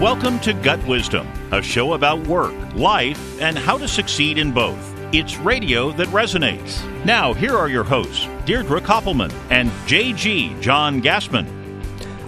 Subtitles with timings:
[0.00, 4.78] Welcome to Gut Wisdom, a show about work, life, and how to succeed in both.
[5.12, 6.84] It's radio that resonates.
[7.04, 11.48] Now, here are your hosts, Deirdre Koppelman and JG John Gassman.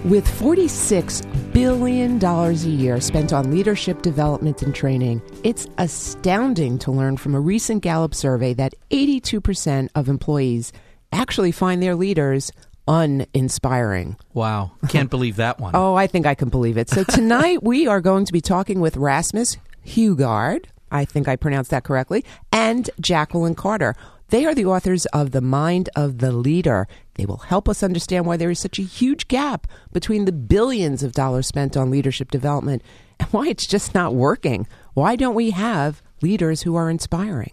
[0.05, 7.17] With $46 billion a year spent on leadership development and training, it's astounding to learn
[7.19, 10.73] from a recent Gallup survey that 82% of employees
[11.13, 12.51] actually find their leaders
[12.91, 14.17] uninspiring.
[14.35, 14.73] Wow.
[14.89, 15.77] Can't believe that one.
[15.77, 16.91] Oh, I think I can believe it.
[16.91, 19.57] So tonight we are going to be talking with Rasmus
[19.95, 20.69] Hougaard.
[20.91, 23.95] I think I pronounced that correctly, and Jacqueline Carter.
[24.31, 26.89] They are the authors of The Mind of the Leader.
[27.15, 31.03] They will help us understand why there is such a huge gap between the billions
[31.03, 32.83] of dollars spent on leadership development
[33.19, 34.67] and why it's just not working.
[34.95, 37.53] Why don't we have leaders who are inspiring?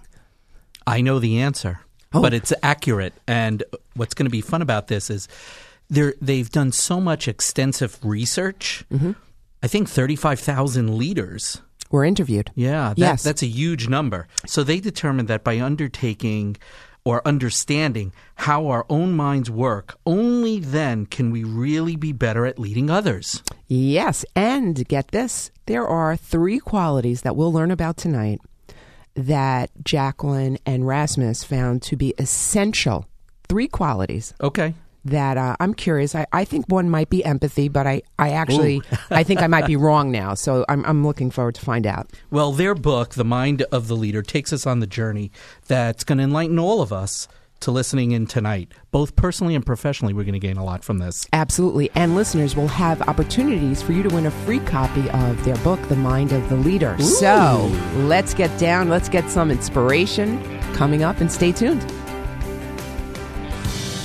[0.85, 1.81] I know the answer,
[2.13, 2.21] Oh.
[2.21, 3.13] but it's accurate.
[3.27, 3.63] And
[3.95, 5.27] what's going to be fun about this is
[5.89, 8.85] they've done so much extensive research.
[8.91, 9.11] Mm-hmm.
[9.63, 11.61] I think 35,000 leaders.
[11.89, 12.51] We're interviewed.
[12.55, 13.23] Yeah, that, Yes.
[13.23, 14.27] that's a huge number.
[14.45, 16.57] So they determined that by undertaking
[17.05, 22.59] or understanding how our own minds work, only then can we really be better at
[22.59, 23.41] leading others.
[23.67, 28.39] Yes, and get this there are three qualities that we'll learn about tonight
[29.17, 33.05] that Jacqueline and Rasmus found to be essential.
[33.49, 34.73] Three qualities Okay.
[35.05, 36.13] that uh, I'm curious.
[36.15, 39.65] I, I think one might be empathy, but I, I actually I think I might
[39.65, 40.33] be wrong now.
[40.33, 42.09] So I'm, I'm looking forward to find out.
[42.29, 45.31] Well, their book, The Mind of the Leader, takes us on the journey
[45.67, 47.27] that's going to enlighten all of us
[47.61, 48.73] to listening in tonight.
[48.91, 51.27] Both personally and professionally, we're going to gain a lot from this.
[51.33, 51.89] Absolutely.
[51.95, 55.81] And listeners will have opportunities for you to win a free copy of their book,
[55.89, 56.97] The Mind of the Leader.
[56.99, 60.41] So let's get down, let's get some inspiration
[60.73, 61.81] coming up, and stay tuned.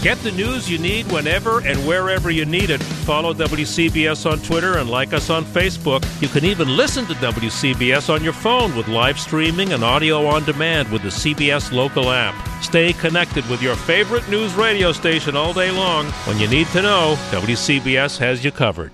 [0.02, 2.82] Get the news you need whenever and wherever you need it.
[2.82, 6.04] Follow WCBS on Twitter and like us on Facebook.
[6.20, 10.44] You can even listen to WCBS on your phone with live streaming and audio on
[10.44, 12.34] demand with the CBS local app.
[12.64, 16.06] Stay connected with your favorite news radio station all day long.
[16.26, 18.90] When you need to know, WCBS has you covered.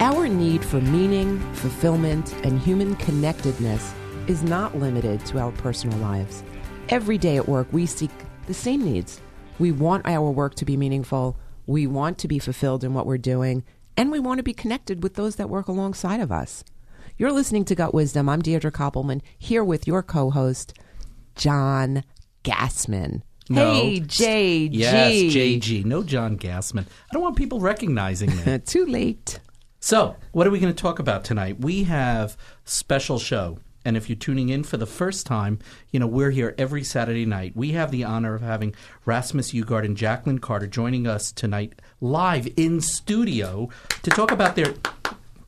[0.00, 3.92] Our need for meaning, fulfillment, and human connectedness
[4.28, 6.42] is not limited to our personal lives.
[6.88, 8.10] Every day at work, we seek
[8.46, 9.20] the same needs.
[9.58, 11.36] We want our work to be meaningful,
[11.66, 13.64] we want to be fulfilled in what we're doing,
[13.96, 16.64] and we want to be connected with those that work alongside of us.
[17.18, 18.28] You're listening to Gut Wisdom.
[18.28, 20.72] I'm Deirdre Koppelman, here with your co host,
[21.34, 22.02] John
[22.42, 23.22] Gassman.
[23.50, 23.74] No.
[23.74, 24.68] Hey, JG.
[24.72, 25.84] Yes, JG.
[25.84, 26.86] No John Gassman.
[26.86, 28.58] I don't want people recognizing me.
[28.64, 29.40] Too late.
[29.80, 31.60] so, what are we going to talk about tonight?
[31.60, 33.58] We have special show.
[33.84, 35.58] And if you're tuning in for the first time,
[35.90, 37.56] you know, we're here every Saturday night.
[37.56, 38.74] We have the honor of having
[39.04, 43.70] Rasmus Hougaard and Jacqueline Carter joining us tonight live in studio
[44.02, 44.74] to talk about their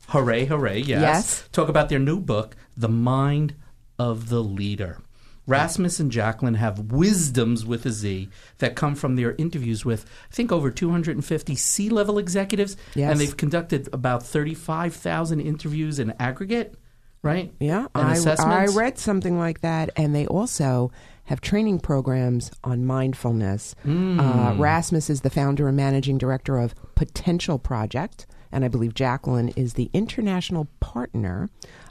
[0.09, 1.01] hooray, hooray, yes.
[1.01, 1.49] Yes.
[1.53, 3.55] Talk about their new book, The Mind
[3.99, 4.99] of the Leader.
[5.47, 8.29] Rasmus and Jacqueline have wisdoms with a Z
[8.59, 12.77] that come from their interviews with, I think, over 250 C level executives.
[12.95, 13.11] Yes.
[13.11, 16.77] And they've conducted about 35,000 interviews in aggregate,
[17.23, 17.53] right?
[17.61, 20.91] Yeah, And I, I read something like that, and they also
[21.25, 23.75] have training programs on mindfulness.
[23.85, 24.19] Hmm.
[24.19, 29.49] Uh, Rasmus is the founder and managing director of Potential Project, and I believe Jacqueline
[29.51, 31.49] is the international partner.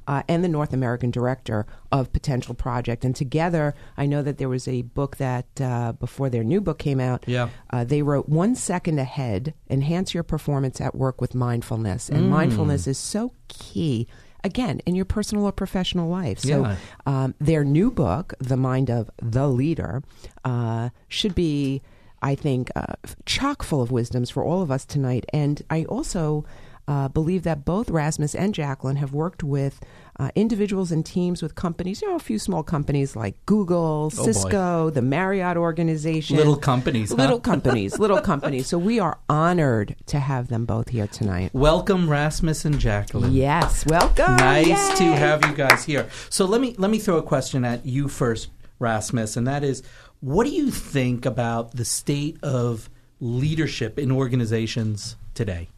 [0.07, 3.05] Uh, and the North American director of Potential Project.
[3.05, 6.79] And together, I know that there was a book that uh, before their new book
[6.79, 7.49] came out, Yeah.
[7.69, 12.09] uh, they wrote One Second Ahead Enhance Your Performance at Work with Mindfulness.
[12.09, 14.07] And mindfulness is so key,
[14.43, 16.39] again, in your personal or professional life.
[16.39, 16.75] So Yeah.
[17.05, 20.03] um, their new book, The Mind of the Leader,
[20.43, 21.81] uh, should be,
[22.21, 25.25] I think, uh, chock full of wisdoms for all of us tonight.
[25.33, 26.45] And I also
[26.91, 29.79] uh, believe that both Rasmus and Jacqueline have worked with
[30.19, 34.23] uh, individuals and teams with companies, you know, a few small companies like Google, boy.
[34.23, 36.35] Cisco, the Marriott organization.
[36.35, 37.15] Little companies, huh?
[37.15, 38.67] Little companies, little companies.
[38.67, 41.51] So we are honored to have them both here tonight.
[41.53, 43.31] Welcome, Rasmus and Jacqueline.
[43.31, 44.35] Yes, welcome.
[44.35, 46.09] Nice to have you guys here.
[46.29, 48.49] So let me let me throw a question at you first,
[48.79, 49.81] Rasmus, and that is,
[50.19, 52.89] what do you think about the state of
[53.21, 55.69] leadership in organizations today?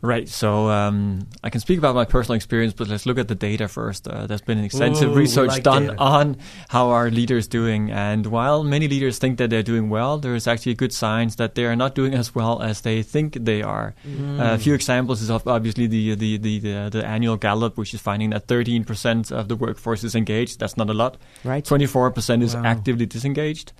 [0.00, 0.28] Right.
[0.28, 3.66] So um, I can speak about my personal experience, but let's look at the data
[3.66, 4.06] first.
[4.06, 5.98] Uh, there's been extensive Ooh, research like done data.
[5.98, 6.36] on
[6.68, 10.46] how our leaders doing, and while many leaders think that they're doing well, there is
[10.46, 13.94] actually good signs that they are not doing as well as they think they are.
[14.06, 14.38] Mm.
[14.40, 17.92] Uh, a few examples is of obviously the the, the the the annual Gallup, which
[17.92, 20.60] is finding that 13% of the workforce is engaged.
[20.60, 21.16] That's not a lot.
[21.44, 21.64] Right.
[21.64, 22.62] 24% is Wow.
[22.64, 23.72] actively disengaged.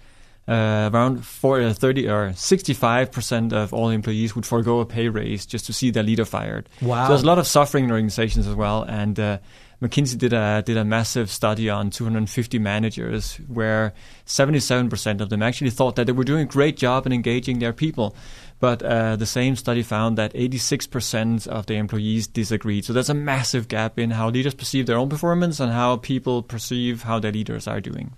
[0.46, 5.44] Uh, around four, uh, 30 or 65% of all employees would forego a pay raise
[5.44, 6.68] just to see their leader fired.
[6.80, 7.04] Wow.
[7.04, 8.82] So there's a lot of suffering in organizations as well.
[8.82, 9.38] And uh,
[9.82, 13.94] McKinsey did a did a massive study on 250 managers, where
[14.26, 17.72] 77% of them actually thought that they were doing a great job in engaging their
[17.72, 18.16] people.
[18.58, 22.84] But uh, the same study found that 86% of the employees disagreed.
[22.84, 26.42] So there's a massive gap in how leaders perceive their own performance and how people
[26.42, 28.16] perceive how their leaders are doing.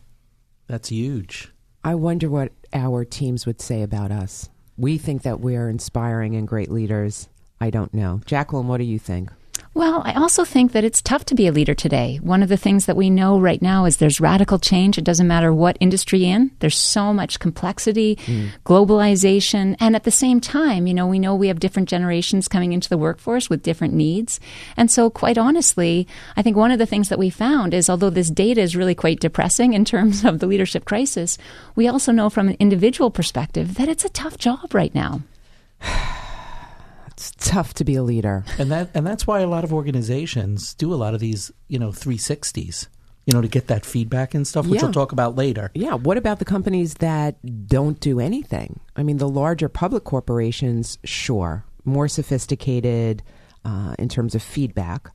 [0.67, 1.53] That's huge.
[1.82, 4.50] I wonder what our teams would say about us.
[4.77, 7.29] We think that we're inspiring and great leaders.
[7.59, 8.21] I don't know.
[8.27, 9.31] Jacqueline, what do you think?
[9.73, 12.19] Well, I also think that it's tough to be a leader today.
[12.21, 14.99] One of the things that we know right now is there's radical change.
[14.99, 16.51] It doesn't matter what industry in.
[16.59, 18.51] There's so much complexity, mm.
[18.65, 22.73] globalization, and at the same time, you know, we know we have different generations coming
[22.73, 24.41] into the workforce with different needs.
[24.77, 28.11] And so quite honestly, I think one of the things that we found is although
[28.11, 31.39] this data is really quite depressing in terms of the leadership crisis,
[31.77, 35.23] we also know from an individual perspective that it's a tough job right now.
[37.21, 38.45] It's tough to be a leader.
[38.59, 41.79] And that and that's why a lot of organizations do a lot of these, you
[41.79, 42.89] know, 360s,
[43.27, 44.87] you know, to get that feedback and stuff, which yeah.
[44.87, 45.71] we'll talk about later.
[45.75, 45.95] Yeah.
[45.95, 47.37] What about the companies that
[47.67, 48.81] don't do anything?
[48.97, 53.23] I mean, the larger public corporations, sure, more sophisticated
[53.67, 55.11] uh, in terms of feedback.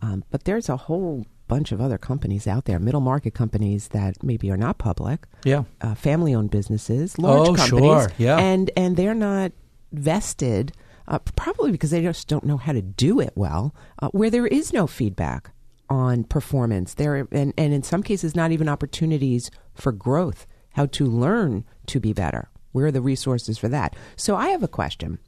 [0.00, 4.22] Um, but there's a whole bunch of other companies out there, middle market companies that
[4.22, 5.26] maybe are not public.
[5.44, 5.64] Yeah.
[5.82, 7.90] Uh, family owned businesses, large oh, companies.
[7.90, 8.08] Sure.
[8.16, 8.38] Yeah.
[8.38, 9.52] And, and they're not
[9.92, 10.72] vested
[11.08, 14.46] uh, probably because they just don't know how to do it well, uh, where there
[14.46, 15.50] is no feedback
[15.88, 16.94] on performance.
[16.94, 22.00] There and, and in some cases, not even opportunities for growth, how to learn to
[22.00, 22.48] be better.
[22.72, 23.94] Where are the resources for that?
[24.16, 25.18] So I have a question,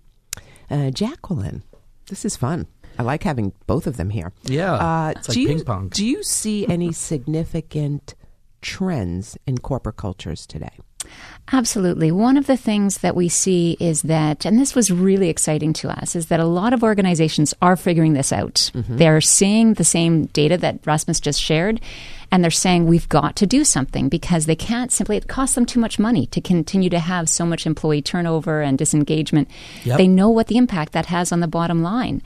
[0.70, 1.62] uh, Jacqueline.
[2.06, 2.66] This is fun.
[2.98, 4.32] I like having both of them here.
[4.44, 5.88] Yeah, uh, it's like do ping you, pong.
[5.88, 8.14] Do you see any significant
[8.62, 10.78] trends in corporate cultures today?
[11.52, 12.10] Absolutely.
[12.10, 15.90] One of the things that we see is that, and this was really exciting to
[15.90, 18.70] us, is that a lot of organizations are figuring this out.
[18.74, 18.96] Mm-hmm.
[18.96, 21.82] They're seeing the same data that Rasmus just shared,
[22.32, 25.66] and they're saying we've got to do something because they can't simply, it costs them
[25.66, 29.48] too much money to continue to have so much employee turnover and disengagement.
[29.84, 29.98] Yep.
[29.98, 32.22] They know what the impact that has on the bottom line.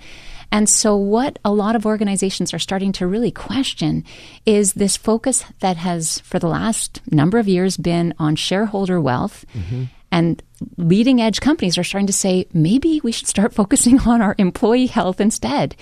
[0.51, 4.05] And so, what a lot of organizations are starting to really question
[4.47, 9.45] is this focus that has, for the last number of years, been on shareholder wealth.
[9.55, 9.85] Mm-hmm.
[10.11, 10.43] And
[10.77, 14.87] leading edge companies are starting to say maybe we should start focusing on our employee
[14.87, 15.77] health instead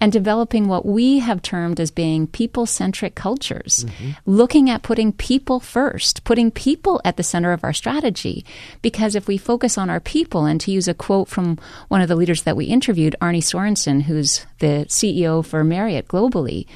[0.00, 4.10] and developing what we have termed as being people centric cultures, mm-hmm.
[4.26, 8.44] looking at putting people first, putting people at the center of our strategy.
[8.82, 12.08] Because if we focus on our people, and to use a quote from one of
[12.08, 16.66] the leaders that we interviewed, Arne Sorenson, who's the CEO for Marriott globally,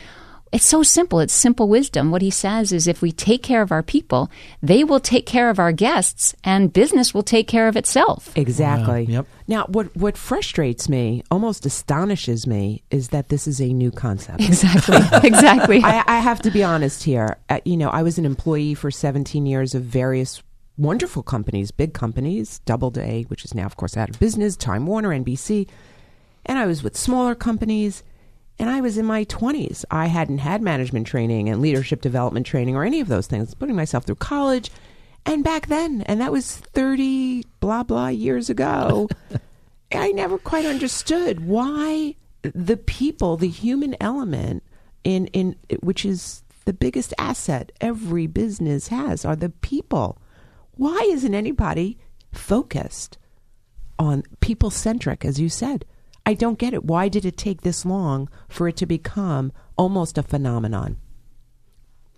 [0.54, 1.18] it's so simple.
[1.18, 2.12] It's simple wisdom.
[2.12, 4.30] What he says is if we take care of our people,
[4.62, 8.30] they will take care of our guests and business will take care of itself.
[8.36, 9.02] Exactly.
[9.06, 9.26] yep.
[9.48, 14.40] Now, what, what frustrates me, almost astonishes me, is that this is a new concept.
[14.54, 14.96] Exactly.
[15.28, 15.80] exactly.
[15.82, 17.36] I, I, have to be honest here.
[17.48, 20.40] Uh, you know, I was an employee for 17 years of various
[20.78, 25.08] wonderful companies, big companies, Doubleday, which is now, of course, out of business, Time Warner,
[25.10, 25.68] NBC.
[26.46, 28.04] And I was with smaller companies
[28.58, 29.84] and I was in my 20s.
[29.90, 33.76] I hadn't had management training and leadership development training or any of those things, putting
[33.76, 34.70] myself through college.
[35.26, 39.08] And back then, and that was 30 blah blah years ago,
[39.92, 44.62] I never quite understood why the people, the human element
[45.02, 50.18] in in which is the biggest asset every business has are the people.
[50.72, 51.98] Why isn't anybody
[52.32, 53.18] focused
[53.98, 55.84] on people centric as you said?
[56.26, 56.84] I don't get it.
[56.84, 60.96] Why did it take this long for it to become almost a phenomenon?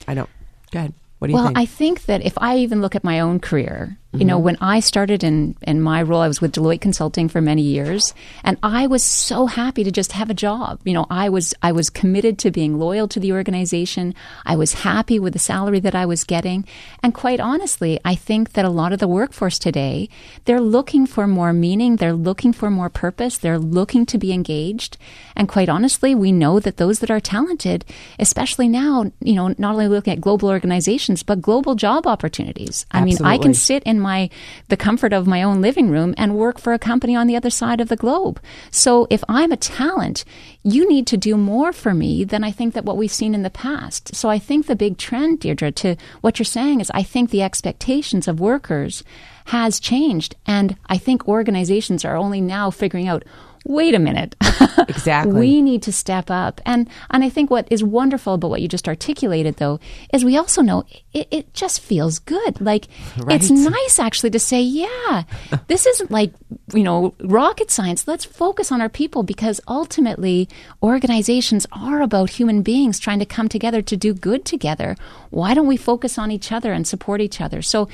[0.07, 0.31] I don't.
[0.71, 0.95] Go ahead.
[1.19, 1.59] What do you well, think?
[1.59, 4.45] I think that if I even look at my own career, you know, Mm-hmm.
[4.45, 8.15] when I started in, in my role, I was with Deloitte Consulting for many years,
[8.45, 10.81] and I was so happy to just have a job.
[10.85, 14.15] You know, I was I was committed to being loyal to the organization.
[14.45, 16.65] I was happy with the salary that I was getting,
[17.03, 20.09] and quite honestly, I think that a lot of the workforce today
[20.45, 24.97] they're looking for more meaning, they're looking for more purpose, they're looking to be engaged,
[25.35, 27.85] and quite honestly, we know that those that are talented,
[28.19, 32.87] especially now, you know, not only looking at global organizations but global job opportunities.
[32.91, 34.31] I mean, I can sit in my
[34.69, 37.51] the comfort of my own living room and work for a company on the other
[37.51, 38.41] side of the globe.
[38.71, 40.25] So if I'm a talent,
[40.63, 43.43] you need to do more for me than I think that what we've seen in
[43.43, 44.15] the past.
[44.15, 47.43] So I think the big trend, Deirdre, to what you're saying is I think the
[47.43, 49.05] expectations of workers
[49.47, 50.35] has changed.
[50.47, 53.25] And I think organizations are only now figuring out
[53.67, 54.35] wait a minute.
[54.89, 55.41] Exactly.
[55.41, 56.61] we need to step up.
[56.65, 59.81] And and I think what is wonderful about what you just articulated though
[60.13, 62.61] is we also know it, it just feels good.
[62.61, 62.87] Like
[63.29, 65.25] it's nice actually to say, yeah,
[65.69, 66.33] this isn't like,
[66.73, 68.07] you know, rocket science.
[68.07, 70.49] Let's focus on our people because ultimately
[70.83, 74.97] organizations are about human beings trying to come together to do good together.
[75.31, 77.61] Why don't we focus on each other and support each other?
[77.63, 77.89] So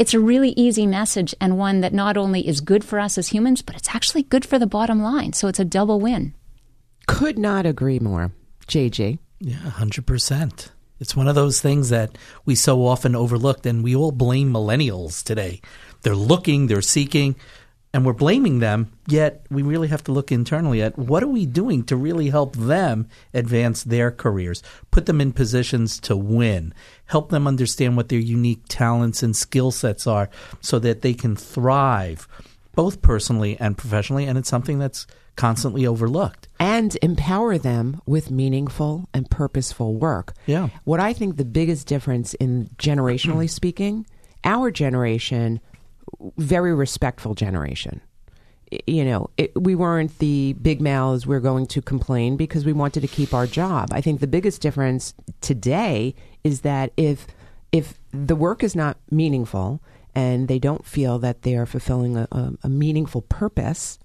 [0.00, 3.28] it's a really easy message and one that not only is good for us as
[3.28, 5.34] humans, but it's actually good for the bottom line.
[5.34, 6.32] So it's a double win.
[7.06, 8.32] Could not agree more.
[8.66, 9.18] JJ.
[9.40, 10.70] Yeah, 100%.
[11.00, 12.16] It's one of those things that
[12.46, 15.60] we so often overlooked, and we all blame millennials today.
[16.00, 17.36] They're looking, they're seeking,
[17.92, 21.44] and we're blaming them, yet we really have to look internally at what are we
[21.44, 26.72] doing to really help them advance their careers, put them in positions to win,
[27.06, 30.30] help them understand what their unique talents and skill sets are
[30.60, 32.28] so that they can thrive
[32.76, 35.06] both personally and professionally, and it's something that's
[35.36, 36.48] constantly overlooked.
[36.58, 40.34] and empower them with meaningful and purposeful work.
[40.46, 40.68] Yeah.
[40.84, 44.06] What I think the biggest difference in generationally speaking,
[44.44, 45.60] our generation,
[46.36, 48.00] very respectful generation.
[48.86, 53.00] You know, it, we weren't the big mouths we're going to complain because we wanted
[53.00, 53.88] to keep our job.
[53.92, 56.14] I think the biggest difference today
[56.44, 57.26] is that if
[57.72, 59.80] if the work is not meaningful
[60.14, 63.98] and they don't feel that they are fulfilling a, a, a meaningful purpose,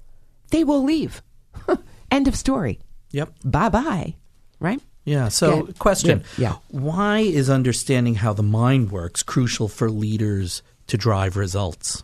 [0.50, 1.21] they will leave.
[2.12, 2.79] End of story.
[3.12, 3.33] Yep.
[3.43, 4.15] Bye bye.
[4.59, 4.81] Right?
[5.03, 5.27] Yeah.
[5.29, 5.74] So, Yeah.
[5.77, 6.24] question.
[6.39, 6.50] Yeah.
[6.50, 6.55] Yeah.
[6.79, 12.04] Why is understanding how the mind works crucial for leaders to drive results?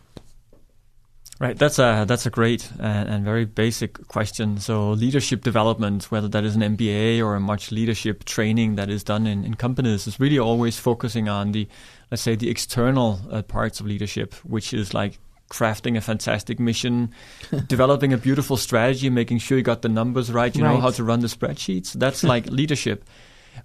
[1.40, 4.60] Right, that's a that's a great and, and very basic question.
[4.60, 9.04] So leadership development, whether that is an MBA or a much leadership training that is
[9.04, 11.68] done in, in companies, is really always focusing on the
[12.12, 15.18] let's say the external uh, parts of leadership, which is like
[15.50, 17.12] crafting a fantastic mission,
[17.68, 21.04] developing a beautiful strategy, making sure you got the numbers right, you know how to
[21.04, 21.94] run the spreadsheets.
[21.94, 23.04] That's like leadership.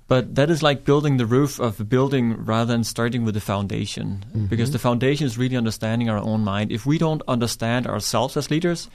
[0.08, 3.40] But that is like building the roof of a building rather than starting with the
[3.40, 4.24] foundation.
[4.28, 4.46] Mm-hmm.
[4.46, 6.70] Because the foundation is really understanding our own mind.
[6.70, 8.88] If we don't understand ourselves as leaders,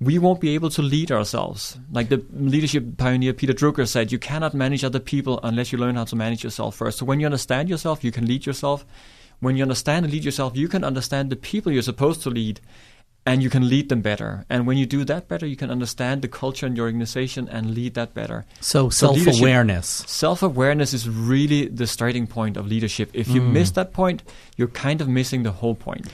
[0.00, 1.78] we won't be able to lead ourselves.
[1.90, 5.96] Like the leadership pioneer Peter Drucker said, you cannot manage other people unless you learn
[5.96, 6.98] how to manage yourself first.
[6.98, 8.84] So when you understand yourself, you can lead yourself.
[9.40, 12.60] When you understand and lead yourself, you can understand the people you're supposed to lead
[13.26, 14.46] and you can lead them better.
[14.48, 17.74] And when you do that better, you can understand the culture in your organization and
[17.74, 18.46] lead that better.
[18.60, 20.04] So, So self awareness.
[20.06, 23.10] Self awareness is really the starting point of leadership.
[23.12, 23.52] If you mm.
[23.52, 24.22] miss that point,
[24.56, 26.06] you're kind of missing the whole point.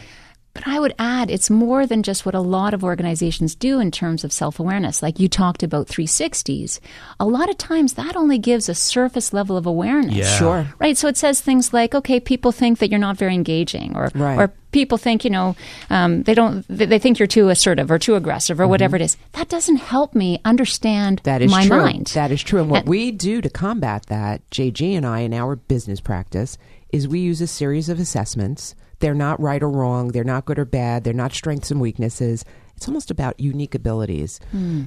[0.57, 3.91] But I would add, it's more than just what a lot of organizations do in
[3.91, 5.03] terms of self awareness.
[5.03, 6.81] Like you talked about 360s.
[7.21, 10.15] A lot of times that only gives a surface level of awareness.
[10.15, 10.37] Yeah.
[10.39, 10.67] Sure.
[10.79, 10.97] Right.
[10.97, 14.39] So it says things like, okay, people think that you're not very engaging, or, Right.
[14.39, 15.57] or people think, you know,
[15.91, 19.03] um, they don't, they, they think you're too assertive or too aggressive or whatever it
[19.03, 19.17] is.
[19.33, 21.79] That doesn't help me understand That is my true.
[21.79, 22.07] mind.
[22.15, 22.61] That is true.
[22.61, 26.59] And what And- we do to combat that, JG and I, in our business practice,
[26.93, 28.75] is we use a series of assessments.
[29.01, 30.09] They're not right or wrong.
[30.09, 31.05] They're not good or bad.
[31.05, 32.45] They're not strengths and weaknesses.
[32.77, 34.39] It's almost about unique abilities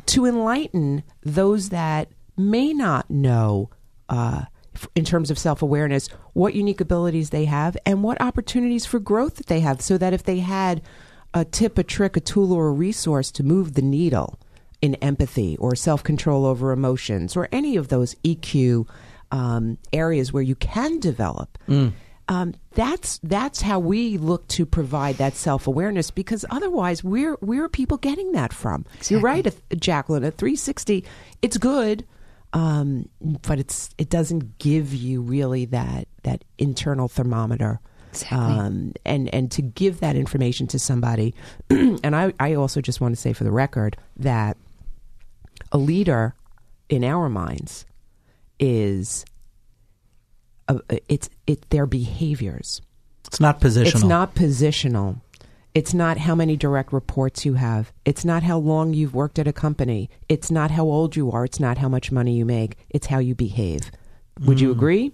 [0.07, 3.69] to enlighten those that may not know,
[4.09, 4.43] uh,
[4.75, 8.99] f- in terms of self awareness, what unique abilities they have and what opportunities for
[8.99, 10.81] growth that they have, so that if they had
[11.33, 14.39] a tip, a trick, a tool, or a resource to move the needle
[14.81, 18.87] in empathy or self control over emotions or any of those EQ
[19.31, 21.57] um, areas where you can develop.
[22.29, 27.63] Um, that's that's how we look to provide that self awareness because otherwise where where
[27.63, 28.85] are people getting that from?
[29.07, 29.45] You're right,
[29.75, 30.23] Jacqueline.
[30.23, 31.03] A 360,
[31.41, 32.05] it's good,
[32.53, 37.79] um, but it's it doesn't give you really that that internal thermometer.
[38.11, 38.37] Exactly.
[38.37, 41.33] Um, and and to give that information to somebody,
[41.71, 44.55] and I I also just want to say for the record that
[45.71, 46.35] a leader
[46.89, 47.87] in our minds
[48.59, 49.25] is
[50.69, 52.81] uh, it's it their behaviors.
[53.27, 53.87] It's not positional.
[53.87, 55.21] It's not positional.
[55.75, 57.91] It's not how many direct reports you have.
[58.03, 60.09] It's not how long you've worked at a company.
[60.27, 61.45] It's not how old you are.
[61.45, 62.75] It's not how much money you make.
[62.89, 63.91] It's how you behave.
[64.45, 65.11] Would you agree?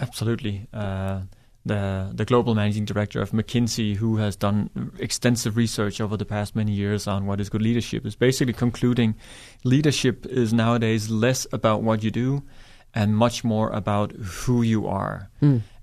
[0.00, 0.68] Absolutely.
[0.72, 1.22] Uh,
[1.64, 6.54] the the global managing director of McKinsey, who has done extensive research over the past
[6.54, 9.16] many years on what is good leadership, is basically concluding
[9.64, 12.44] leadership is nowadays less about what you do
[12.96, 15.28] and much more about who you are.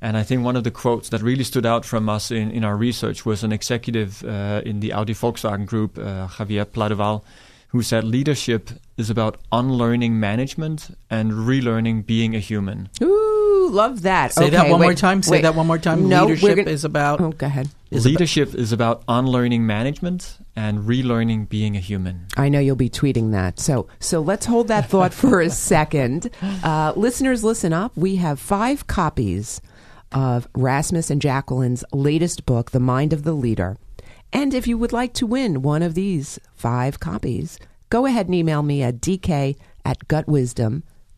[0.01, 2.63] And I think one of the quotes that really stood out from us in, in
[2.65, 7.21] our research was an executive uh, in the Audi Volkswagen group, uh, Javier Pladeval,
[7.69, 12.89] who said leadership is about unlearning management and relearning being a human.
[13.01, 14.33] Ooh, love that.
[14.33, 15.23] Say that Okay, one wait, more time.
[15.23, 15.41] Say wait.
[15.43, 16.09] that one more time.
[16.09, 17.21] No, Leadership gonna, is about.
[17.21, 17.69] Oh, go ahead.
[17.93, 22.27] Is Leadership is about unlearning management and relearning being a human.
[22.37, 23.59] I know you'll be tweeting that.
[23.59, 26.29] So, so let's hold that thought for a second.
[26.41, 27.95] Uh, listeners, listen up.
[27.95, 29.61] We have five copies
[30.11, 33.77] of Rasmus and Jacqueline's latest book, The Mind of the Leader.
[34.31, 37.59] And if you would like to win one of these five copies,
[37.89, 40.07] go ahead and email me at dk at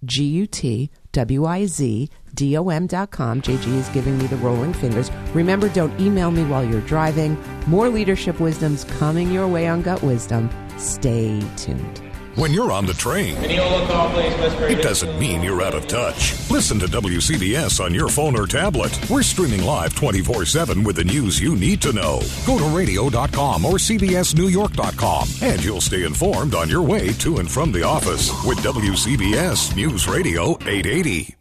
[0.06, 3.42] gutwisdom, G-U-T-W-I-Z-D-O-M dot com.
[3.42, 5.12] JG is giving me the rolling fingers.
[5.34, 7.38] Remember, don't email me while you're driving.
[7.68, 10.50] More leadership wisdoms coming your way on Gut Wisdom.
[10.78, 12.05] Stay tuned.
[12.36, 16.34] When you're on the train, it doesn't mean you're out of touch.
[16.52, 19.00] Listen to WCBS on your phone or tablet.
[19.10, 22.20] We're streaming live 24 7 with the news you need to know.
[22.46, 27.72] Go to radio.com or CBSNewYork.com and you'll stay informed on your way to and from
[27.72, 31.36] the office with WCBS News Radio 880.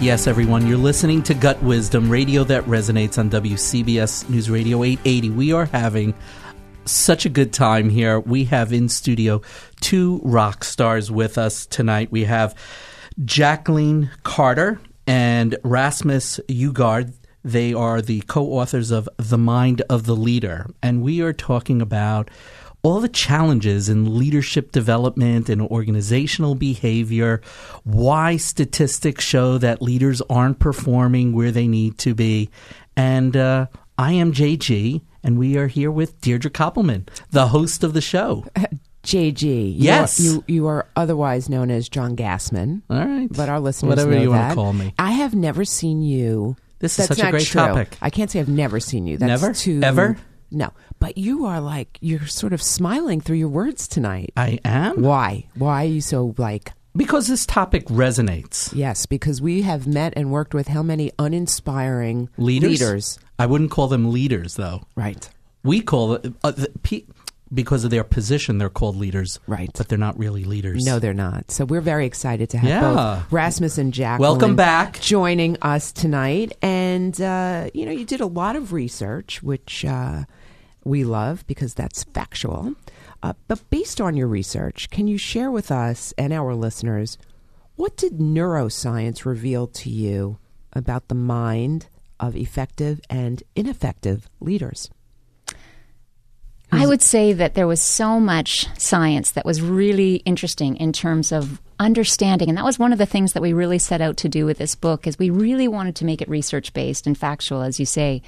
[0.00, 5.30] Yes, everyone, you're listening to Gut Wisdom, radio that resonates on WCBS News Radio 880.
[5.30, 6.14] We are having
[6.86, 8.20] such a good time here.
[8.20, 9.42] We have in studio
[9.80, 12.10] two rock stars with us tonight.
[12.10, 12.54] We have
[13.24, 17.12] Jacqueline Carter and Rasmus Hougaard.
[17.44, 20.68] They are the co authors of The Mind of the Leader.
[20.82, 22.30] And we are talking about
[22.82, 27.40] all the challenges in leadership development and organizational behavior,
[27.82, 32.48] why statistics show that leaders aren't performing where they need to be.
[32.96, 33.66] And uh,
[33.98, 38.44] I am JG, and we are here with Deirdre Koppelman, the host of the show.
[39.04, 39.42] JG.
[39.44, 40.18] you Yes.
[40.18, 42.82] are- You, you are otherwise known as John Gassman.
[42.90, 43.28] All right.
[43.30, 44.38] But our listeners Whatever know you that.
[44.38, 44.92] want to call me.
[44.98, 46.56] I have never seen you.
[46.80, 47.60] This is That's such a great true.
[47.60, 47.96] topic.
[48.02, 49.16] I can't say I've never seen you.
[49.16, 49.54] That's Never?
[49.54, 50.18] Too, Ever?
[50.50, 50.72] No.
[50.98, 54.32] But you are like you're sort of smiling through your words tonight.
[54.36, 55.02] I am?
[55.02, 55.46] Why?
[55.54, 56.72] Why are you so like?
[56.96, 58.74] Because this topic resonates.
[58.74, 62.70] Yes, because we have met and worked with how many uninspiring Leaders?
[62.70, 63.18] leaders.
[63.38, 64.82] I wouldn't call them leaders, though.
[64.94, 65.28] Right.
[65.62, 66.18] We call uh,
[66.50, 67.04] the, pe-
[67.52, 69.38] because of their position, they're called leaders.
[69.46, 69.70] Right.
[69.76, 70.84] But they're not really leaders.
[70.86, 71.50] No, they're not.
[71.50, 72.80] So we're very excited to have Yeah.
[73.24, 74.18] both Rasmus and Jack.
[74.20, 75.00] Welcome back.
[75.00, 76.56] joining us tonight.
[76.62, 80.24] And uh, you know, you did a lot of research, which uh,
[80.86, 82.74] we love because that's factual.
[83.22, 87.18] Uh, but based on your research, can you share with us and our listeners
[87.74, 90.38] what did neuroscience reveal to you
[90.72, 91.88] about the mind
[92.20, 94.88] of effective and ineffective leaders?
[96.72, 101.32] I would say that there was so much science that was really interesting in terms
[101.32, 104.28] of understanding and that was one of the things that we really set out to
[104.28, 107.62] do with this book is we really wanted to make it research based and factual
[107.62, 108.22] as you say.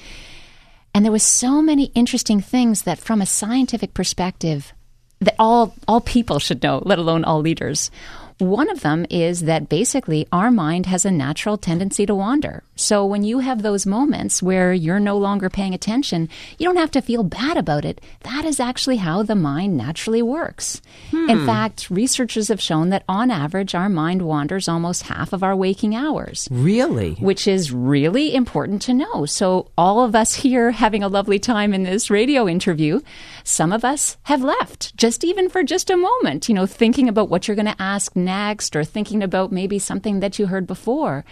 [0.99, 4.73] And there was so many interesting things that from a scientific perspective
[5.21, 7.93] that all all people should know, let alone all leaders.
[8.39, 12.63] One of them is that basically our mind has a natural tendency to wander.
[12.77, 16.93] So when you have those moments where you're no longer paying attention, you don't have
[16.93, 18.01] to feel bad about it.
[18.21, 20.81] That is actually how the mind naturally works.
[21.13, 21.47] In hmm.
[21.47, 25.97] fact, researchers have shown that on average our mind wanders almost half of our waking
[25.97, 27.15] hours Really?
[27.15, 29.27] which is really important to know.
[29.27, 33.01] So, all of us here having a lovely time in this radio interview,
[33.43, 37.29] some of us have left just even for just a moment, you know, thinking about
[37.29, 41.25] what you're going to ask next or thinking about maybe something that you heard before.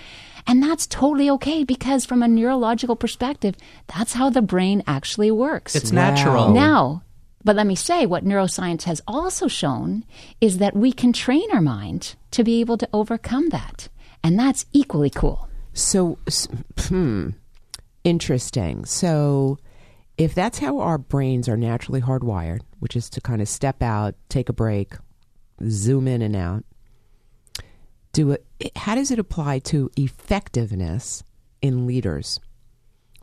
[0.46, 3.56] And that's totally okay because, from a neurological perspective,
[3.88, 5.74] that's how the brain actually works.
[5.74, 6.52] It's natural.
[6.52, 7.02] Now,
[7.44, 10.04] but let me say what neuroscience has also shown
[10.40, 13.88] is that we can train our mind to be able to overcome that.
[14.22, 15.48] And that's equally cool.
[15.72, 16.18] So,
[16.78, 17.30] hmm,
[18.02, 18.84] interesting.
[18.84, 19.58] So,
[20.18, 24.14] if that's how our brains are naturally hardwired, which is to kind of step out,
[24.28, 24.94] take a break,
[25.68, 26.64] zoom in and out,
[28.16, 28.72] do it.
[28.76, 31.22] How does it apply to effectiveness
[31.60, 32.40] in leaders?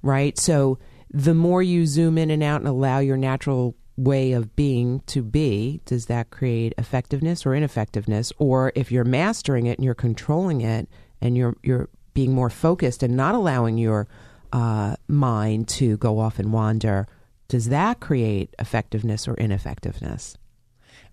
[0.04, 0.38] Right.
[0.38, 0.78] So,
[1.10, 5.22] the more you zoom in and out and allow your natural way of being to
[5.22, 8.32] be, does that create effectiveness or ineffectiveness?
[8.38, 10.88] Or if you're mastering it and you're controlling it
[11.22, 14.08] and you're you're being more focused and not allowing your
[14.52, 17.08] uh, mind to go off and wander,
[17.48, 20.38] does that create effectiveness or ineffectiveness?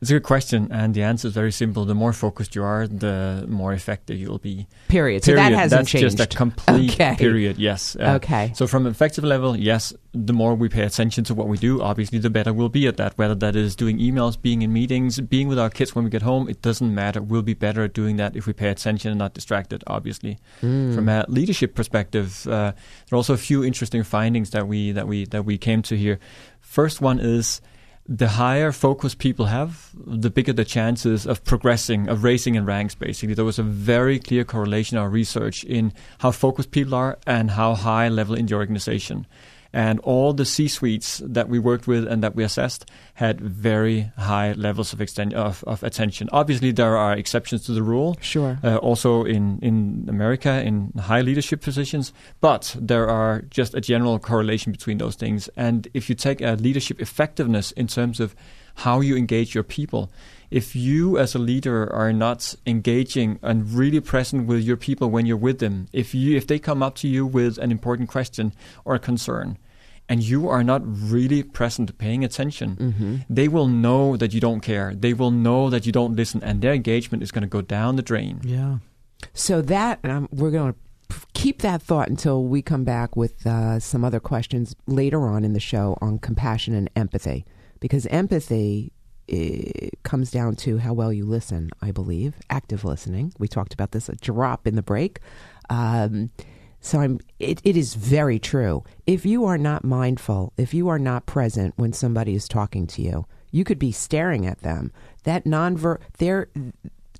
[0.00, 1.84] It's a good question, and the answer is very simple.
[1.84, 4.66] The more focused you are, the more effective you'll be.
[4.88, 5.22] Period.
[5.24, 6.16] So that hasn't That's changed.
[6.16, 7.16] just a complete Okay.
[7.18, 7.58] period.
[7.58, 7.96] Yes.
[8.00, 8.50] Uh, Okay.
[8.54, 11.82] So from an effective level, yes, the more we pay attention to what we do,
[11.82, 13.12] obviously, the better we'll be at that.
[13.18, 16.22] Whether that is doing emails, being in meetings, being with our kids when we get
[16.22, 17.20] home, it doesn't matter.
[17.20, 19.84] We'll be better at doing that if we pay attention and not distracted.
[19.86, 24.92] Obviously, from a leadership perspective, uh, there are also a few interesting findings that we
[24.92, 26.18] that we that we came to here.
[26.62, 27.60] First one is
[28.10, 32.96] the higher focus people have, the bigger the chances of progressing, of raising in ranks,
[32.96, 33.34] basically.
[33.34, 37.52] There was a very clear correlation in our research in how focused people are and
[37.52, 39.28] how high level in the organization.
[39.72, 44.10] And all the C suites that we worked with and that we assessed had very
[44.18, 46.28] high levels of, exten- of, of attention.
[46.32, 48.16] Obviously, there are exceptions to the rule.
[48.20, 48.58] Sure.
[48.64, 54.18] Uh, also in, in America, in high leadership positions, but there are just a general
[54.18, 55.48] correlation between those things.
[55.56, 58.34] And if you take a leadership effectiveness in terms of
[58.76, 60.10] how you engage your people,
[60.50, 65.26] if you as a leader are not engaging and really present with your people when
[65.26, 68.52] you're with them, if you if they come up to you with an important question
[68.84, 69.58] or a concern,
[70.08, 73.16] and you are not really present, paying attention, Mm-hmm.
[73.30, 74.92] they will know that you don't care.
[74.94, 77.94] They will know that you don't listen, and their engagement is going to go down
[77.96, 78.40] the drain.
[78.42, 78.78] Yeah.
[79.34, 80.78] So that um, we're going to
[81.34, 85.52] keep that thought until we come back with uh, some other questions later on in
[85.52, 87.44] the show on compassion and empathy,
[87.78, 88.92] because empathy
[89.30, 91.70] eh, comes down to how well you listen.
[91.80, 93.32] I believe active listening.
[93.38, 95.20] We talked about this a drop in the break.
[95.68, 96.30] Um,
[96.80, 97.20] so I'm.
[97.38, 98.84] It, it is very true.
[99.06, 103.02] If you are not mindful, if you are not present when somebody is talking to
[103.02, 104.92] you, you could be staring at them.
[105.24, 106.48] That nonver there,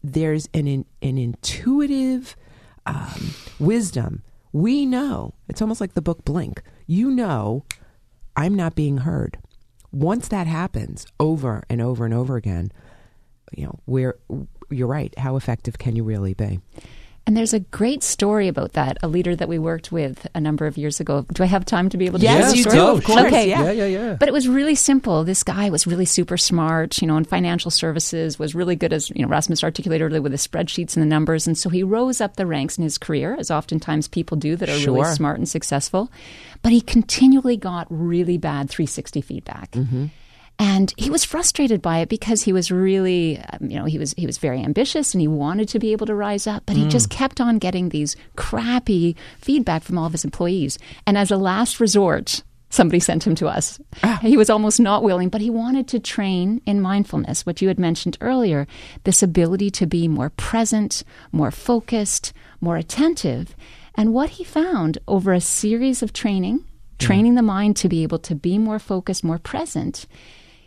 [0.02, 0.66] there's an
[1.02, 2.36] an intuitive
[2.86, 4.22] um, wisdom.
[4.52, 6.62] We know it's almost like the book Blink.
[6.86, 7.64] You know,
[8.36, 9.38] I'm not being heard.
[9.92, 12.70] Once that happens over and over and over again,
[13.52, 14.16] you know, where
[14.70, 15.16] you're right.
[15.18, 16.60] How effective can you really be?
[17.30, 18.98] And there's a great story about that.
[19.04, 21.24] A leader that we worked with a number of years ago.
[21.32, 22.74] Do I have time to be able to Yes, you story?
[22.76, 23.48] do, of course, Okay.
[23.48, 23.66] yeah.
[23.66, 24.16] Yeah, yeah, yeah.
[24.18, 25.22] But it was really simple.
[25.22, 29.10] This guy was really super smart, you know, in financial services, was really good as,
[29.10, 31.46] you know, Rasmus articulated earlier with the spreadsheets and the numbers.
[31.46, 34.68] And so he rose up the ranks in his career, as oftentimes people do that
[34.68, 36.10] are really smart and successful.
[36.62, 39.70] But he continually got really bad 360 feedback.
[39.70, 40.06] Mm-hmm.
[40.60, 44.12] And he was frustrated by it because he was really, um, you know, he was
[44.18, 46.86] he was very ambitious and he wanted to be able to rise up, but he
[46.86, 47.12] just mm.
[47.12, 50.78] kept on getting these crappy feedback from all of his employees.
[51.06, 53.80] And as a last resort, somebody sent him to us.
[54.02, 54.18] Ah.
[54.20, 57.78] He was almost not willing, but he wanted to train in mindfulness, what you had
[57.78, 58.66] mentioned earlier,
[59.04, 63.56] this ability to be more present, more focused, more attentive.
[63.94, 66.64] And what he found over a series of training, mm.
[66.98, 70.04] training the mind to be able to be more focused, more present,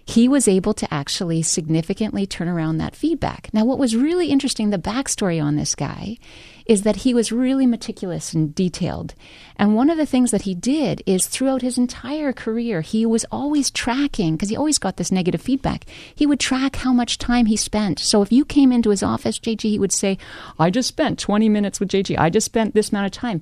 [0.06, 3.50] he was able to actually significantly turn around that feedback.
[3.54, 6.18] Now, what was really interesting, the backstory on this guy,
[6.66, 9.16] is that he was really meticulous and detailed.
[9.58, 13.26] And one of the things that he did is throughout his entire career, he was
[13.32, 15.86] always tracking, because he always got this negative feedback.
[16.14, 18.00] He would track how much time he spent.
[18.00, 20.18] So if you came into his office, JG, he would say,
[20.60, 22.18] I just spent 20 minutes with JG.
[22.18, 23.42] I just spent this amount of time.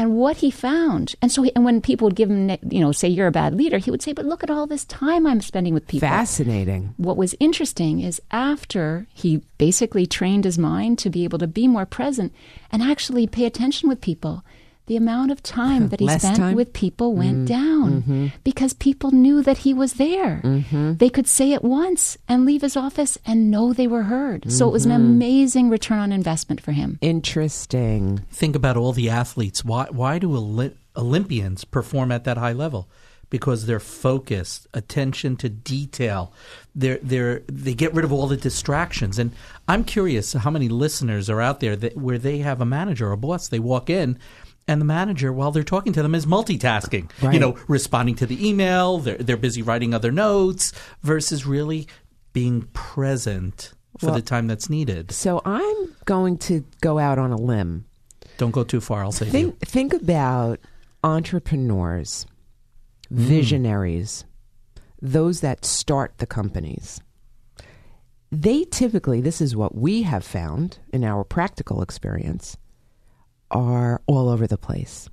[0.00, 2.90] And what he found, and so, he, and when people would give him, you know,
[2.90, 5.42] say you're a bad leader, he would say, "But look at all this time I'm
[5.42, 6.94] spending with people." Fascinating.
[6.96, 11.68] What was interesting is after he basically trained his mind to be able to be
[11.68, 12.32] more present
[12.72, 14.42] and actually pay attention with people,
[14.90, 16.56] the amount of time that he Less spent time?
[16.56, 17.44] with people went mm-hmm.
[17.44, 18.26] down mm-hmm.
[18.42, 20.40] because people knew that he was there.
[20.42, 20.94] Mm-hmm.
[20.94, 24.50] They could say it once and leave his office and know they were heard.
[24.50, 26.98] So it was an amazing return on investment for him.
[27.00, 28.26] Interesting.
[28.32, 29.64] Think about all the athletes.
[29.64, 32.88] Why why do Oli- Olympians perform at that high level?
[33.28, 36.32] Because they're focused, attention to detail.
[36.74, 39.20] They're they're they get rid of all the distractions.
[39.20, 39.30] And
[39.68, 43.12] I'm curious how many listeners are out there that where they have a manager or
[43.12, 43.46] a boss.
[43.46, 44.18] They walk in.
[44.68, 47.10] And the manager, while they're talking to them, is multitasking.
[47.20, 47.34] Right.
[47.34, 48.98] You know, responding to the email.
[48.98, 51.88] They're they're busy writing other notes versus really
[52.32, 55.10] being present for Well- the time that's needed.
[55.10, 57.86] So I'm going to go out on a limb.
[58.38, 59.02] Don't go too far.
[59.02, 59.32] I'll save you.
[59.32, 60.60] Think think about
[61.02, 62.26] entrepreneurs,
[63.08, 63.16] hmm.
[63.16, 64.24] visionaries,
[65.02, 67.00] those that start the companies.
[68.32, 72.56] They typically, this is what we have found in our practical experience,
[73.50, 75.08] are all over the place.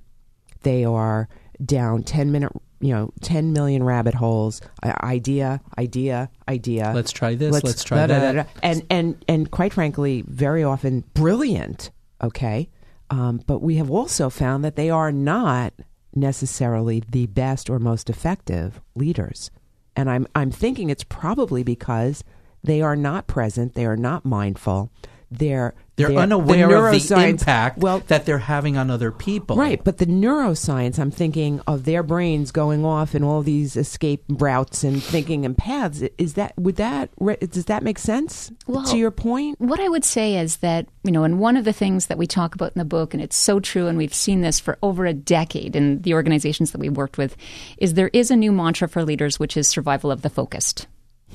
[0.62, 1.28] They are
[1.64, 6.92] down 10 minute, you know, 10 million rabbit holes, idea, idea, idea.
[6.94, 8.32] Let's try this, let's try da, da, that.
[8.32, 8.48] da, da.
[8.62, 11.90] And, and, and quite frankly, very often brilliant,
[12.22, 12.68] okay?
[13.10, 15.72] Um, but we have also found that they are not
[16.14, 19.50] necessarily the best or most effective leaders.
[19.96, 22.22] And I'm, I'm thinking it's probably because
[22.62, 24.92] they are not present, they are not mindful,
[25.30, 29.56] they're, They're, the unaware of the impact Well, that they're having on other people.
[29.56, 34.22] Right, but the neuroscience, I'm thinking of their brains going off in all these escape
[34.28, 36.02] routes and thinking and paths.
[36.16, 37.10] Is that would that
[37.50, 39.60] does that make sense Well, to your point?
[39.60, 42.26] What I would say is that, you know, and one of the things that we
[42.26, 45.04] talk about in the book, and it's so true, and we've seen this for over
[45.04, 47.36] a decade in the organizations that we've worked with,
[47.78, 50.86] is there is a new mantra for leaders, which is survival of the focused.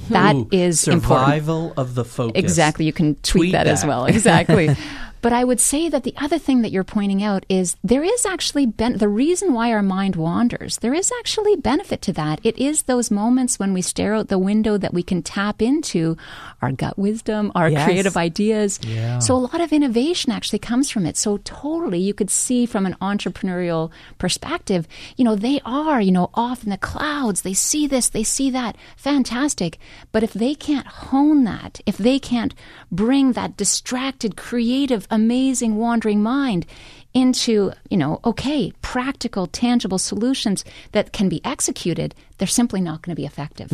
[0.10, 1.28] That Ooh, is important.
[1.28, 2.34] survival of the focus.
[2.36, 2.86] Exactly.
[2.86, 4.06] You can tweet, Tweet that, as well.
[4.06, 4.76] Exactly.
[5.24, 8.26] But I would say that the other thing that you're pointing out is there is
[8.26, 10.78] actually ben- the reason why our mind wanders.
[10.78, 12.42] There is actually benefit to that.
[12.44, 16.18] It is those moments when we stare out the window that we can tap into
[16.62, 17.86] our gut wisdom, our Yes.
[17.86, 18.80] creative ideas.
[18.86, 19.20] Yeah.
[19.20, 21.16] So a lot of innovation actually comes from it.
[21.18, 26.32] So totally, you could see from an entrepreneurial perspective, you know, they are, you know,
[26.34, 27.44] off in the clouds.
[27.44, 28.76] They see this, they see that.
[28.98, 29.80] Fantastic.
[30.12, 32.54] But if they can't hone that, if they can't
[32.92, 36.66] bring that distracted, creative, amazing, wandering mind
[37.14, 43.16] into, you know, okay, practical, tangible solutions that can be executed, they're simply not going
[43.16, 43.70] to be effective.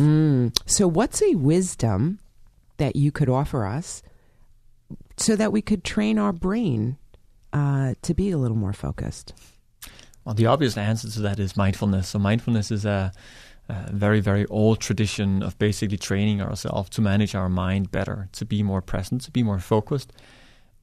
[0.66, 2.20] So, what's a wisdom
[2.76, 4.02] that you could offer us
[5.16, 6.96] so that we could train our brain
[7.52, 9.34] uh, to be a little more focused?
[10.24, 12.08] Well, the obvious answer to that is mindfulness.
[12.08, 13.12] So mindfulness is a,
[13.68, 18.44] a very, very old tradition of basically training ourselves to manage our mind better, to
[18.44, 20.12] be more present, to be more focused.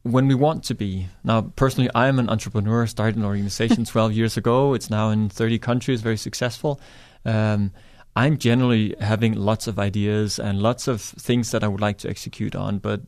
[0.03, 1.07] When we want to be.
[1.23, 4.73] Now, personally, I am an entrepreneur, started an organization 12 years ago.
[4.73, 6.79] It's now in 30 countries, very successful.
[7.25, 7.71] Um,
[8.15, 12.09] I'm generally having lots of ideas and lots of things that I would like to
[12.09, 13.01] execute on, but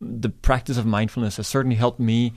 [0.00, 2.32] the practice of mindfulness has certainly helped me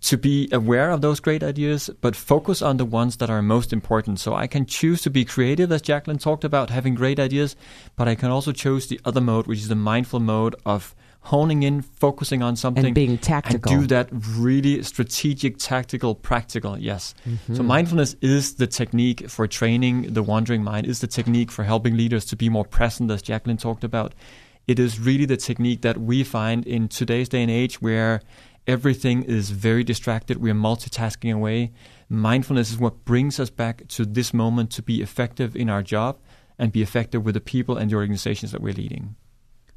[0.00, 3.72] to be aware of those great ideas, but focus on the ones that are most
[3.72, 4.20] important.
[4.20, 7.56] So I can choose to be creative, as Jacqueline talked about, having great ideas,
[7.96, 11.62] but I can also choose the other mode, which is the mindful mode of honing
[11.62, 13.72] in, focusing on something, and being tactical.
[13.72, 16.78] and do that really strategic, tactical, practical.
[16.78, 17.14] Yes.
[17.24, 17.66] So mm-hmm.
[17.66, 20.86] mindfulness is the technique for training the wandering mind.
[20.86, 24.14] Is the technique for helping leaders to be more present, as Jacqueline talked about.
[24.66, 28.22] It is really the technique that we find in today's day and age where
[28.66, 30.38] everything is very distracted.
[30.38, 31.72] We are multitasking away.
[32.08, 36.20] Mindfulness is what brings us back to this moment to be effective in our job
[36.58, 39.16] and be effective with the people and the organizations that we're leading.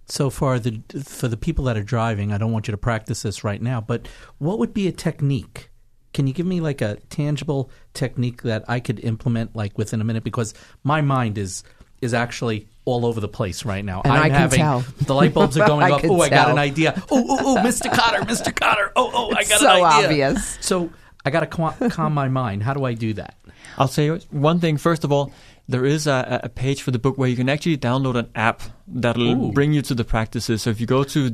[0.07, 3.23] So far the for the people that are driving, I don't want you to practice
[3.23, 5.69] this right now, but what would be a technique?
[6.13, 10.03] Can you give me like a tangible technique that I could implement like within a
[10.03, 10.23] minute?
[10.23, 11.63] Because my mind is
[12.01, 14.01] is actually all over the place right now.
[14.03, 14.79] And I'm I can having tell.
[15.01, 16.01] the light bulbs are going up.
[16.03, 16.93] Oh, I got an idea.
[17.09, 17.91] Oh, oh, oh, Mr.
[17.91, 18.53] Kotter, Mr.
[18.53, 18.91] Kotter.
[18.95, 20.05] Oh, oh, I got so an idea.
[20.05, 20.57] obvious.
[20.61, 20.91] So
[21.25, 22.61] I got to calm, calm my mind.
[22.61, 23.35] How do I do that?
[23.77, 25.31] I'll say one thing first of all.
[25.67, 28.61] There is a, a page for the book where you can actually download an app
[28.87, 29.51] that'll Ooh.
[29.51, 30.61] bring you to the practices.
[30.61, 31.27] So if you go to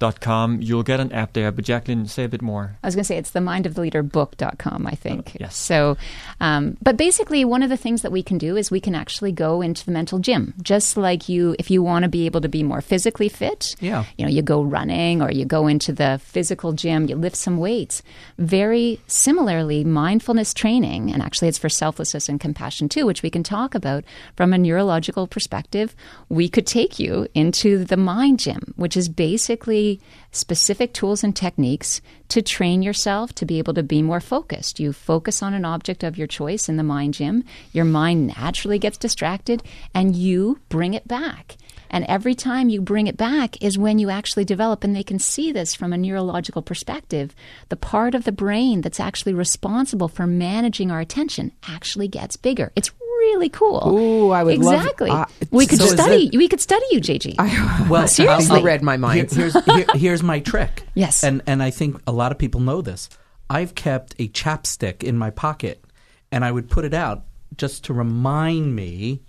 [0.00, 1.50] themindoftheleader.com, you'll get an app there.
[1.52, 2.76] But Jacqueline, say a bit more.
[2.82, 5.32] I was going to say it's the mindoftheleaderbook.com, I think.
[5.34, 5.56] Oh, yes.
[5.56, 5.96] So,
[6.40, 9.32] um, but basically, one of the things that we can do is we can actually
[9.32, 10.54] go into the mental gym.
[10.62, 14.04] Just like you, if you want to be able to be more physically fit, Yeah.
[14.16, 17.58] you know, you go running or you go into the physical gym, you lift some
[17.58, 18.02] weights.
[18.38, 23.42] Very similarly, mindfulness training, and actually it's for selflessness and compassion too, which we can
[23.42, 24.04] talk about
[24.36, 25.94] from a neurological perspective.
[26.28, 29.85] We could take you into the mind gym, which is basically
[30.32, 34.80] specific tools and techniques to train yourself to be able to be more focused.
[34.80, 38.78] You focus on an object of your choice in the mind gym, your mind naturally
[38.78, 39.62] gets distracted,
[39.94, 41.56] and you bring it back.
[41.96, 45.18] And every time you bring it back is when you actually develop, and they can
[45.18, 47.34] see this from a neurological perspective.
[47.70, 52.70] The part of the brain that's actually responsible for managing our attention actually gets bigger.
[52.76, 53.82] It's really cool.
[53.88, 55.08] Ooh, I would love- exactly.
[55.08, 56.26] uh, we could so study.
[56.26, 57.88] it- we could study you, JG.
[57.88, 58.58] Well, Seriously.
[58.60, 59.30] You read my mind.
[59.32, 60.82] Here- here's, here- here's my trick.
[60.92, 61.24] Yes.
[61.24, 63.08] And and I think a lot of people know this.
[63.48, 65.82] I've kept a chapstick in my pocket,
[66.30, 67.24] and I would put it out
[67.56, 69.22] just to remind me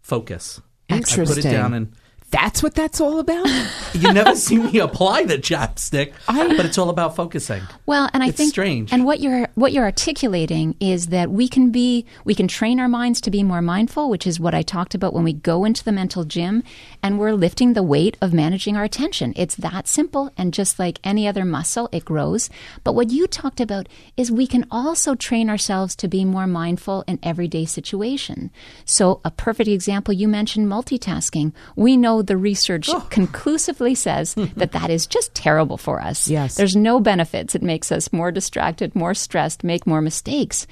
[0.00, 0.60] focus.
[0.88, 1.92] I put it down, and
[2.34, 3.46] That's what that's all about?
[3.94, 7.62] you never see me apply the chapstick, I- but it's all about focusing.
[7.86, 8.92] Well, and I It's think strange.
[8.92, 12.88] And what you're what you're articulating is that we can be we can train our
[12.88, 15.84] minds to be more mindful, which is what I talked about when we go into
[15.84, 16.64] the mental gym
[17.04, 19.32] and we're lifting the weight of managing our attention.
[19.36, 22.50] It's that simple and just like any other muscle, it grows.
[22.82, 27.04] But what you talked about is we can also train ourselves to be more mindful
[27.06, 28.50] in everyday situation.
[28.84, 31.52] So a perfect example you mentioned multitasking.
[31.76, 33.06] We know the research Oh.
[33.10, 36.28] conclusively says that that is just terrible for us.
[36.28, 36.54] Yes.
[36.56, 37.54] There's no benefits.
[37.54, 40.66] It makes us more distracted, more stressed, make more mistakes.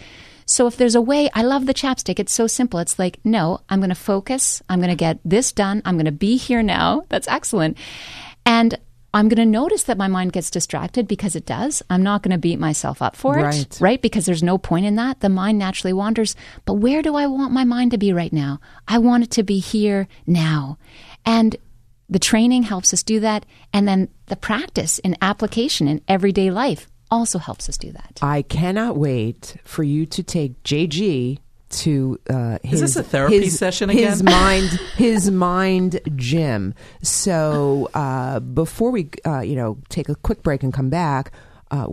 [0.46, 2.18] So if there's a way, I love the chapstick.
[2.18, 2.80] It's so simple.
[2.80, 4.60] It's like, no, I'm going to focus.
[4.68, 5.82] I'm going to get this done.
[5.84, 7.04] I'm going to be here now.
[7.08, 7.78] That's excellent.
[8.44, 8.76] And
[9.14, 11.82] I'm going to notice that my mind gets distracted because it does.
[11.90, 13.78] I'm not going to beat myself up for it, Right.
[13.80, 14.02] right?
[14.02, 15.20] Because there's no point in that.
[15.20, 16.34] The mind naturally wanders.
[16.64, 18.58] But where do I want my mind to be right now?
[18.88, 20.78] I want it to be here now.
[21.24, 21.56] And
[22.08, 23.46] the training helps us do that.
[23.72, 28.18] And then the practice in application in everyday life also helps us do that.
[28.22, 31.38] I cannot wait for you to take JG
[31.70, 36.74] to uh, his, this a therapy his- session His mind, his mind gym.
[37.02, 41.32] So uh, before we, uh, you know, take a quick break and come back,
[41.70, 41.86] uh,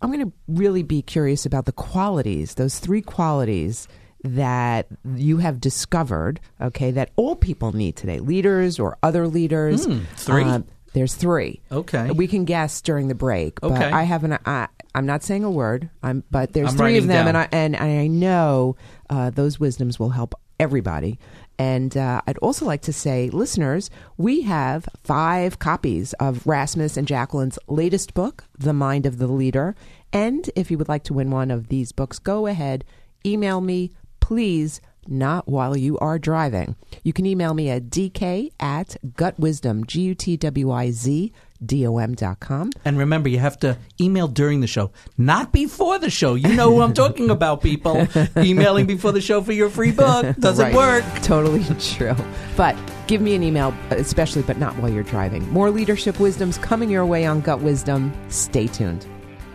[0.00, 3.88] I'm going to really be curious about the qualities, those three qualities
[4.24, 6.40] that you have discovered.
[6.60, 9.84] Okay, that all people need today, leaders or other leaders.
[9.84, 10.42] Hmm, three?
[10.44, 10.60] Uh,
[10.94, 11.60] there's three.
[11.72, 12.10] Okay.
[12.12, 13.60] we can guess during the break.
[13.60, 13.90] But Okay.
[13.90, 14.32] I haven't.
[14.46, 15.90] I, I'm not saying a word.
[16.02, 17.28] I'm, but there's I'm three of them, down.
[17.28, 18.76] and I and I know
[19.10, 21.18] uh, those wisdoms will help everybody.
[21.58, 27.06] And uh, I'd also like to say, listeners, we have five copies of Rasmus and
[27.06, 29.76] Jacqueline's latest book, The Mind of the Leader.
[30.12, 32.84] And if you would like to win one of these books, go ahead,
[33.26, 33.92] email me,
[34.24, 34.80] please.
[35.06, 36.76] Not while you are driving.
[37.02, 41.30] You can email me at dk at gutwisdom, G U T W I Z
[41.62, 42.70] D O M dot com.
[42.86, 46.36] And remember, you have to email during the show, not before the show.
[46.36, 48.08] You know who I'm talking about, people.
[48.38, 50.74] Emailing before the show for your free book doesn't Right.
[50.74, 51.04] work.
[51.22, 52.16] Totally true.
[52.56, 52.74] But
[53.06, 55.46] give me an email, especially, but not while you're driving.
[55.50, 58.10] More leadership wisdoms coming your way on Gut Wisdom.
[58.30, 59.04] Stay tuned.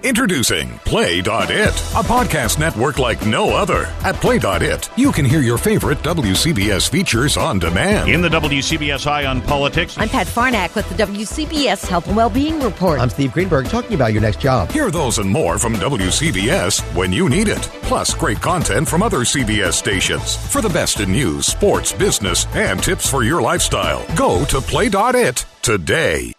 [0.01, 3.81] Introducing Play.it, a podcast network like no other.
[4.05, 8.09] At Play.it, you can hear your favorite WCBS features on demand.
[8.09, 12.62] In the WCBS Eye on Politics, I'm Pat Farnack with the WCBS Health and Wellbeing
[12.62, 13.01] Report.
[13.01, 14.71] I'm Steve Greenberg talking about your next job.
[14.71, 17.62] Hear those and more from WCBS when you need it.
[17.83, 20.38] Plus, great content from other CBS stations.
[20.49, 25.45] For the best in news, sports, business, and tips for your lifestyle, go to Play.it
[25.62, 26.31] today.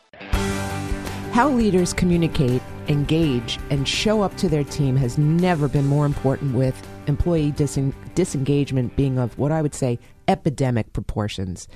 [1.33, 6.55] How leaders communicate, engage, and show up to their team has never been more important
[6.55, 9.99] with employee disen- disengagement being of what I would say
[10.29, 11.69] epidemic proportions.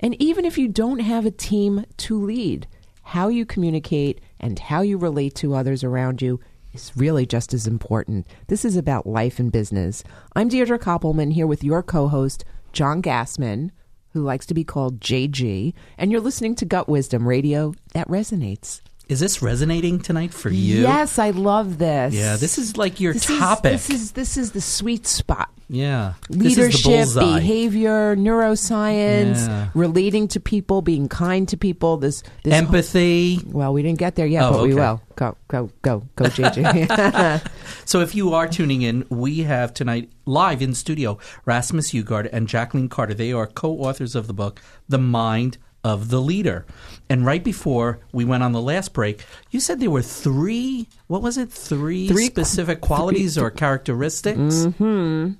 [0.00, 2.66] And even if you don't have a team to lead,
[3.02, 6.40] how you communicate and how you relate to others around you
[6.72, 8.26] is really just as important.
[8.48, 10.02] This is about life and business.
[10.34, 13.70] I'm Deirdre Koppelman here with your co host, John Gassman,
[14.12, 18.80] who likes to be called JG, and you're listening to Gut Wisdom Radio that resonates.
[19.08, 20.82] Is this resonating tonight for you?
[20.82, 22.14] Yes, I love this.
[22.14, 23.74] Yeah, this is like your This topic.
[23.74, 25.50] Is, this is this is the sweet spot.
[25.68, 26.14] yeah.
[26.30, 29.68] This is the Leadership, behavior, neuroscience, Yeah.
[29.74, 31.96] relating to people, being kind to people.
[31.98, 33.40] This, this Empathy.
[33.46, 35.02] well, we didn't get there yet, Oh, but we will.
[35.16, 37.42] Go, go, go, go, JJ.
[37.84, 42.48] So if you are tuning in, we have tonight live in studio Rasmus Hougaard and
[42.48, 43.14] Jacqueline Carter.
[43.14, 46.64] They are co-authors of the book The Mind of the Leader.
[47.08, 51.22] And right before we went on the last break, you said there were three, what
[51.22, 51.50] was it?
[51.50, 55.32] Three, Three- specific qualities or characteristics mm-hmm.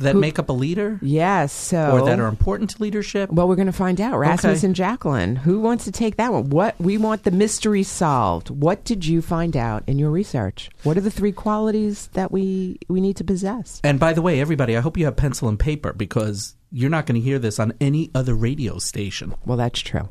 [0.00, 1.52] That make up a leader yes.
[1.52, 3.30] So, or that are important to leadership?
[3.30, 4.18] well, we're going to find out.
[4.18, 4.66] Rasmus Okay.
[4.66, 5.36] and Jacqueline.
[5.36, 6.50] Who wants to take that one?
[6.50, 8.50] What we want the mystery solved.
[8.50, 10.70] What did you find out in your research?
[10.82, 13.80] What are the three qualities that we we need to possess?
[13.84, 17.06] And by the way, everybody, I hope you have pencil and paper because you're not
[17.06, 19.34] going to hear this on any other radio station.
[19.44, 20.08] Well, that's true.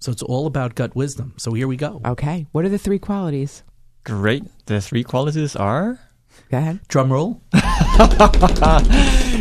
[0.00, 1.34] So it's all about gut wisdom.
[1.38, 2.00] So here we go.
[2.04, 2.46] Okay.
[2.52, 3.64] What are the three qualities?
[4.04, 4.44] Great.
[4.66, 5.98] The three qualities are.
[6.50, 6.80] Go ahead.
[6.88, 7.40] Drum roll.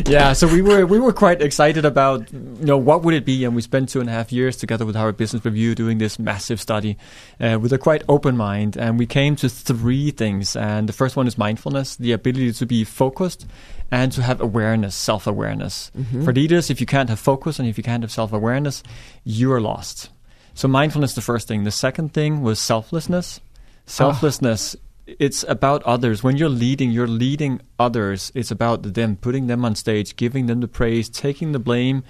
[0.08, 3.44] Yeah, so we were we were quite excited about you know what would it be,
[3.46, 6.18] and we spent two and a half years together with our business review doing this
[6.18, 6.98] massive study
[7.40, 10.56] uh, with a quite open mind, and we came to three things.
[10.56, 13.46] And the first one is mindfulness, the ability to be focused
[13.92, 15.92] and to have awareness, self awareness.
[16.24, 18.84] For leaders, if you can't have focus and if you can't have self awareness,
[19.24, 20.10] you are lost.
[20.54, 21.64] So mindfulness, the first thing.
[21.64, 23.40] The second thing was selflessness.
[23.86, 24.76] Selflessness.
[25.08, 26.22] It's about others.
[26.22, 28.30] When you're leading, you're leading others.
[28.36, 32.04] It's about them, putting them on stage, giving them the praise, taking the blame,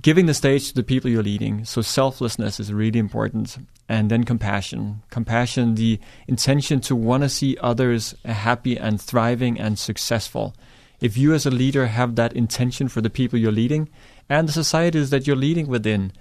[0.00, 1.64] giving the stage to the people you're leading.
[1.64, 3.56] So selflessness is really important.
[3.88, 5.02] And then compassion.
[5.08, 10.54] Compassion, the intention to want to see others happy and thriving and successful.
[11.00, 13.88] If you as a leader have that intention for the people you're leading
[14.28, 16.12] and the societies that you're leading within,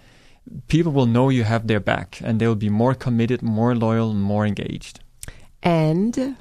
[0.70, 4.46] people will know you have their back and they'll be more committed, more loyal, more
[4.46, 5.02] engaged.
[5.64, 6.38] And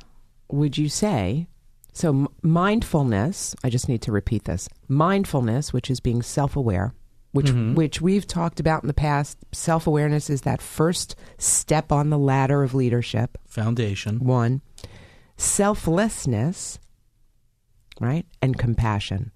[0.51, 1.49] would you say
[1.93, 2.31] so?
[2.43, 3.55] Mindfulness.
[3.65, 4.69] I just need to repeat this.
[4.89, 6.95] Mindfulness, which is being self-aware,
[7.33, 7.75] which mm-hmm.
[7.75, 9.39] which we've talked about in the past.
[9.53, 13.39] Self-awareness is that first step on the ladder of leadership.
[13.47, 14.19] Foundation.
[14.21, 14.61] One,
[15.37, 16.79] selflessness,
[18.01, 19.33] right, and compassion.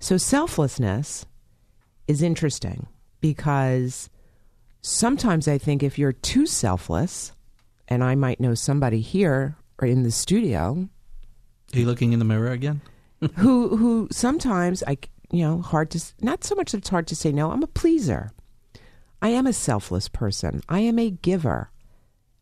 [0.00, 1.26] So selflessness
[2.08, 2.86] is interesting
[3.20, 4.10] because
[4.82, 7.32] sometimes I think if you're too selfless,
[7.88, 10.88] and I might know somebody here or in the studio
[11.74, 12.80] Are you looking in the mirror again?
[13.36, 14.98] who who sometimes I
[15.30, 17.50] you know hard to not so much that it's hard to say no.
[17.50, 18.32] I'm a pleaser.
[19.22, 20.62] I am a selfless person.
[20.68, 21.70] I am a giver.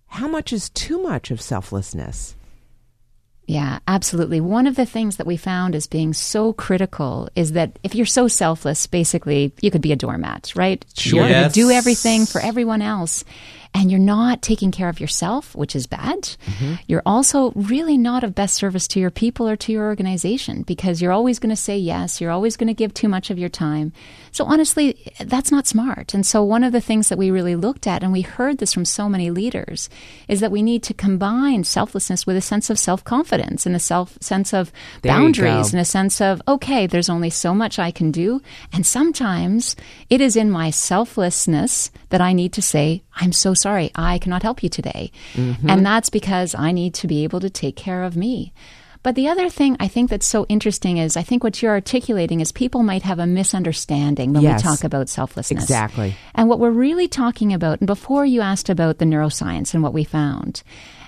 [0.06, 2.36] How much is too much of selflessness?
[3.46, 4.40] Yeah, absolutely.
[4.40, 8.06] One of the things that we found as being so critical is that if you're
[8.06, 10.84] so selfless, basically, you could be a doormat, right?
[10.96, 11.20] Sure.
[11.20, 13.22] You're going to do everything for everyone else.
[13.76, 16.22] And you're not taking care of yourself, which is bad.
[16.22, 16.74] Mm-hmm.
[16.86, 21.02] You're also really not of best service to your people or to your organization because
[21.02, 22.20] you're always going to say yes.
[22.20, 23.92] You're always going to give too much of your time.
[24.30, 26.14] So honestly, that's not smart.
[26.14, 28.72] And so one of the things that we really looked at, and we heard this
[28.72, 29.90] from so many leaders,
[30.28, 33.80] is that we need to combine selflessness with a sense of self confidence and a
[33.80, 34.72] self sense of
[35.02, 38.40] There boundaries and a sense of okay, there's only so much I can do,
[38.72, 39.76] and sometimes
[40.10, 44.42] it is in my selflessness that I need to say, I'm so sorry, I cannot
[44.48, 45.04] help you today,
[45.34, 45.68] Mm-hmm.
[45.70, 48.52] and that's because I need to be able to take care of me.
[49.04, 52.40] But the other thing I think that's so interesting is I think what you're articulating
[52.40, 54.64] is people might have a misunderstanding when Yes.
[54.64, 55.62] we talk about selflessness.
[55.64, 56.10] Exactly.
[56.34, 59.92] And what we're really talking about, and before you asked about the neuroscience and what
[59.92, 60.62] we found,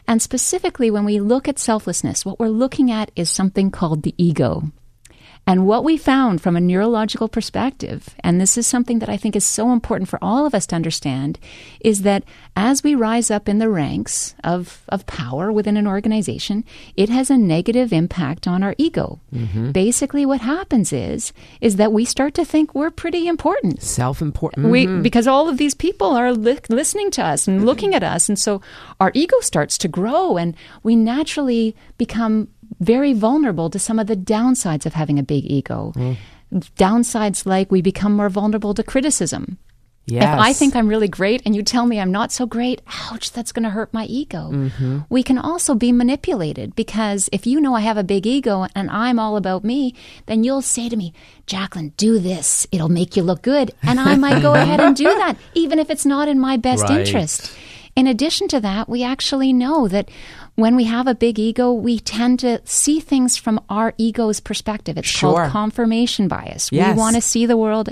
[0.09, 4.15] and specifically when we look at selflessness, what we're looking at is something called the
[4.19, 4.51] ego.
[5.49, 9.37] And what we found from a neurological perspective, and this is something that I think
[9.37, 11.39] is so important for all of us to understand,
[11.81, 12.25] is that
[12.57, 16.65] as we rise up in the ranks of, of power within an organization,
[16.97, 19.21] it has a negative impact on our ego.
[19.33, 19.71] Mm-hmm.
[19.71, 23.83] Basically, what happens is is that we start to think we're pretty important.
[23.83, 24.69] Self important.
[24.69, 25.03] We mm-hmm.
[25.03, 28.39] because all of these people are li- listening to us and looking at us, and
[28.39, 28.63] so
[28.99, 32.49] our ego starts to grow, and we naturally become
[32.81, 35.93] very vulnerable to some of the downsides of having a big ego.
[36.53, 39.59] Downsides like we become more vulnerable to criticism.
[40.07, 40.23] yes.
[40.23, 43.33] If I think I'm really great and you tell me I'm not so great, ouch,
[43.33, 44.51] that's going to hurt my ego.
[44.53, 44.99] Mm-hmm.
[45.09, 48.89] We can also be manipulated because if you know I have a big ego and
[48.91, 49.95] I'm all about me,
[50.27, 51.13] then you'll say to me,
[51.47, 52.67] Jacqueline, do this.
[52.71, 53.73] It'll make you look good.
[53.83, 56.85] And I might go ahead and do that, even if it's not in my best
[56.85, 57.01] Right.
[57.01, 57.53] interest.
[57.97, 60.11] In addition to that, we actually know that
[60.57, 64.99] when we have a big ego, we tend to see things from our ego's perspective.
[64.99, 65.35] It's Sure.
[65.35, 66.71] called confirmation bias.
[66.73, 66.95] Yes.
[66.95, 67.91] We want to see the world.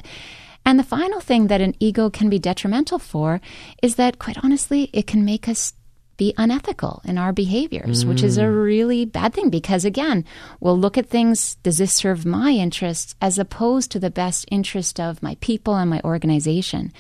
[0.67, 3.41] And the final thing that an ego can be detrimental for
[3.83, 5.75] is that, quite honestly, it can make us
[6.17, 8.65] be unethical in our behaviors, which is a mm.
[8.65, 10.25] really bad thing because, again,
[10.61, 15.01] we'll look at things does this serve my interests as opposed to the best interest
[15.01, 16.93] of my people and my organization?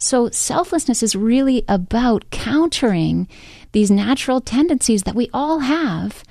[0.00, 3.28] So, selflessness is really about countering
[3.72, 6.24] these natural tendencies that we all have.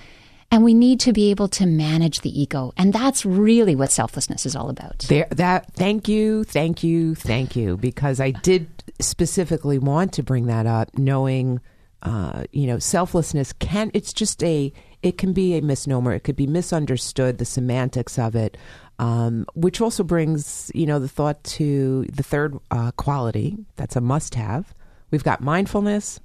[0.52, 2.74] And we need to be able to manage the ego.
[2.76, 5.06] And that's really what selflessness is all about.
[5.08, 5.72] There, that.
[5.76, 7.78] Thank you, thank you, thank you.
[7.78, 8.68] Because I did
[9.00, 11.62] specifically want to bring that up, knowing,
[12.02, 13.92] uh, you know, selflessness can.
[13.94, 14.74] It's just a.
[15.04, 16.14] It can be a misnomer.
[16.14, 17.38] It could be misunderstood.
[17.38, 18.58] The semantics of it,
[19.00, 23.58] um, which also brings, you know, the thought to the third uh, quality.
[23.78, 24.74] That's a must-have.
[25.10, 26.20] We've got mindfulness,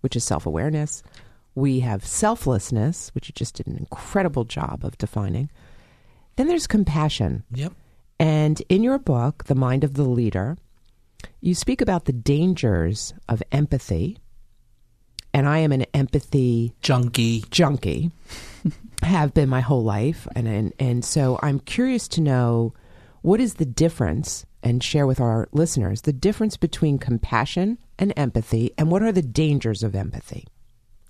[0.00, 1.02] which is self-awareness.
[1.54, 5.50] We have selflessness, which you just did an incredible job of defining.
[6.36, 7.44] Then there's compassion.
[7.52, 7.72] Yep.
[8.18, 10.56] And in your book, The Mind of the Leader,
[11.40, 14.18] you speak about the dangers of empathy.
[15.34, 17.44] And I am an empathy Junkie.
[17.50, 18.10] junkie,
[19.02, 20.26] have been my whole life.
[20.34, 22.74] And, and, and so I'm curious to know
[23.22, 28.72] what is the difference, and share with our listeners the difference between compassion and empathy,
[28.78, 30.46] and what are the dangers of empathy?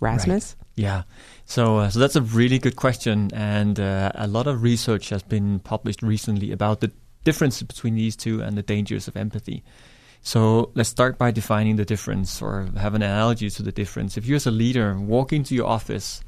[0.00, 0.56] Rasmus?
[0.74, 1.02] Yeah,
[1.44, 5.22] so uh, so that's a really good question, and uh, a lot of research has
[5.22, 6.92] been published recently about the
[7.24, 9.64] difference between these two and the dangers of empathy.
[10.22, 14.16] So let's start by defining the difference, or have an analogy to the difference.
[14.16, 16.22] If you, as a leader, walk into your office,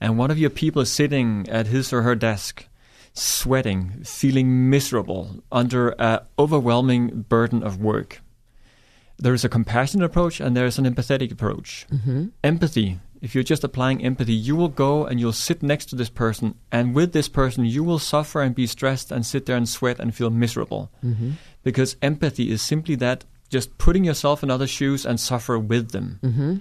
[0.00, 2.66] and one of your people is sitting at his or her desk,
[3.12, 8.20] sweating, feeling miserable under an overwhelming burden of work.
[9.18, 11.86] There is a compassionate approach and there is an empathetic approach.
[11.92, 12.26] Mm-hmm.
[12.44, 16.10] Empathy, if you're just applying empathy, you will go and you'll sit next to this
[16.10, 19.68] person, and with this person, you will suffer and be stressed and sit there and
[19.68, 20.90] sweat and feel miserable.
[21.04, 21.32] Mm-hmm.
[21.64, 26.20] Because empathy is simply that just putting yourself in other shoes and suffer with them.
[26.22, 26.56] Mm-hmm.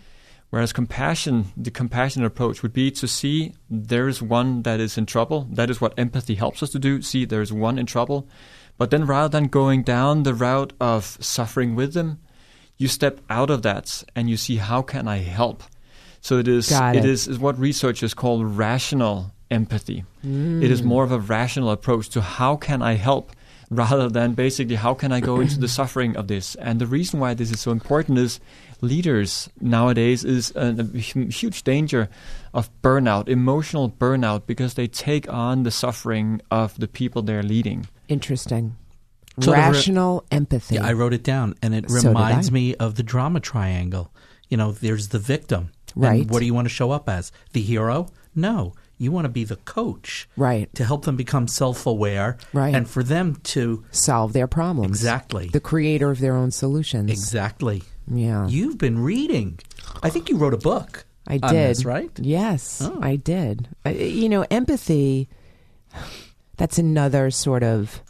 [0.50, 5.06] Whereas compassion, the compassionate approach would be to see there is one that is in
[5.06, 5.48] trouble.
[5.52, 7.02] That is what empathy helps us to do.
[7.02, 8.30] See there is one in trouble.
[8.78, 12.20] But then rather than going down the route of suffering with them,
[12.78, 15.64] you step out of that and you see how can I help.
[16.22, 16.96] So it is it.
[16.98, 20.06] it is, is what researchers call rational empathy.
[20.24, 20.86] It is mm.
[20.86, 23.32] more of a rational approach to how can I help
[23.70, 26.56] rather than basically how can I go into the suffering of this.
[26.56, 28.40] And the reason why this is so important is
[28.82, 32.10] leaders nowadays is a, a huge danger
[32.54, 37.88] of burnout, emotional burnout, because they take on the suffering of the people they're leading.
[38.08, 38.76] Interesting.
[39.40, 40.76] So the re- Rational empathy.
[40.76, 42.52] Yeah, I wrote it down, and it So reminds I.
[42.52, 44.12] me of the drama triangle.
[44.50, 45.72] You know, there's the victim.
[45.96, 46.28] And Right.
[46.28, 47.32] what do you want to show up as?
[47.54, 48.08] The hero?
[48.36, 48.74] No.
[48.98, 50.74] You want to be the coach, Right.
[50.76, 52.74] To help them become self-aware, Right.
[52.74, 54.90] And for them to Solve their problems.
[54.90, 57.12] exactly, The creator of their own solutions.
[57.12, 57.84] exactly.
[58.12, 58.48] Yeah.
[58.48, 59.60] You've been reading.
[60.02, 61.06] I think you wrote a book.
[61.28, 61.70] I on did.
[61.70, 62.10] this, right?
[62.20, 63.00] Yes, Oh.
[63.02, 63.68] I did.
[63.86, 65.28] I, you know, empathy.
[66.56, 68.02] That's another sort of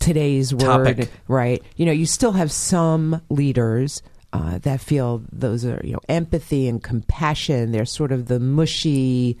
[0.00, 0.60] today's word,
[0.96, 1.10] Topic.
[1.28, 1.62] right?
[1.76, 4.02] You know, you still have some leaders
[4.36, 7.72] uh, that feel those are you know empathy and compassion.
[7.72, 9.38] They're sort of the mushy,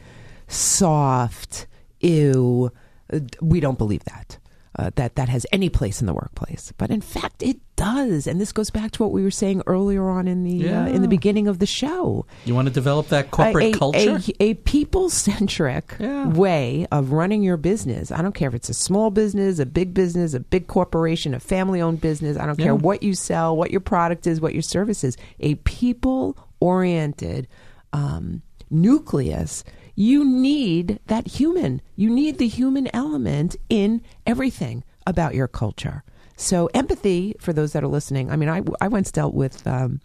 [0.48, 1.66] soft,
[2.00, 2.70] ew.
[3.12, 4.38] Uh, We don't believe that.
[4.78, 8.38] Uh, that that has any place in the workplace, but in fact it does, and
[8.38, 11.08] this goes back to what we were saying earlier on in the uh, in the
[11.08, 14.20] beginning of the show You want to develop that corporate a, culture.
[14.38, 16.28] A, a people centric Yeah.
[16.28, 18.12] way of running your business.
[18.12, 21.40] I don't care if it's a small business, a big business, a big corporation, a
[21.40, 22.36] family owned business.
[22.36, 22.66] I don't Yeah.
[22.66, 25.16] care what you sell, what your product is, what your service is.
[25.40, 27.48] A people oriented
[27.94, 29.64] um, nucleus.
[29.96, 31.80] You need that human.
[31.96, 36.04] You need the human element in everything about your culture.
[36.36, 39.66] So, empathy, for those that are listening, I mean, I, I once dealt with.
[39.66, 40.00] Um,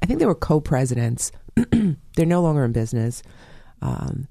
[0.00, 1.32] I think they were co-presidents.
[1.70, 3.24] They're no longer in business,
[3.82, 4.28] um,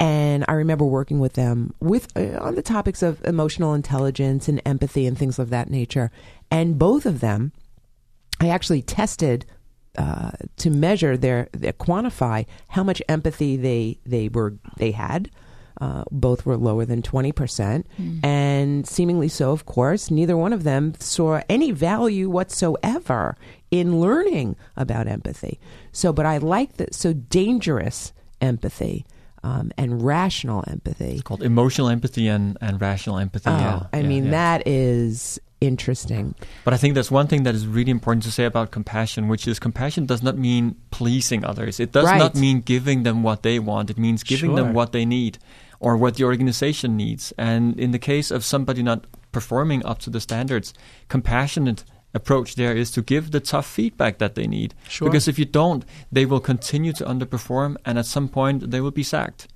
[0.00, 4.60] and I remember working with them with uh, on the topics of emotional intelligence and
[4.66, 6.10] empathy and things of that nature.
[6.50, 7.52] And both of them,
[8.40, 9.46] I actually tested
[9.96, 15.30] uh, to measure their, their quantify how much empathy they they were they had.
[15.78, 17.84] Uh, both were lower than 20%.
[18.24, 23.36] And seemingly so, of course, neither one of them saw any value whatsoever
[23.70, 25.60] in learning about empathy.
[25.92, 26.94] So, but I like that.
[26.94, 29.04] So, dangerous empathy
[29.42, 31.20] um, and rational empathy.
[31.20, 33.50] called emotional empathy and, and rational empathy.
[33.50, 34.30] Oh, yeah, I yeah, mean, yeah.
[34.30, 36.34] that is interesting.
[36.64, 39.48] But I think that's one thing that is really important to say about compassion, which
[39.48, 41.80] is compassion does not mean pleasing others.
[41.80, 42.18] It does Right.
[42.18, 43.90] not mean giving them what they want.
[43.90, 44.56] It means giving Sure.
[44.56, 45.38] them what they need
[45.80, 47.32] or what the organization needs.
[47.38, 50.72] And in the case of somebody not performing up to the standards,
[51.08, 51.84] compassionate
[52.14, 54.74] approach there is to give the tough feedback that they need.
[54.88, 55.06] Sure.
[55.08, 58.90] Because if you don't, they will continue to underperform and at some point they will
[58.90, 59.48] be sacked.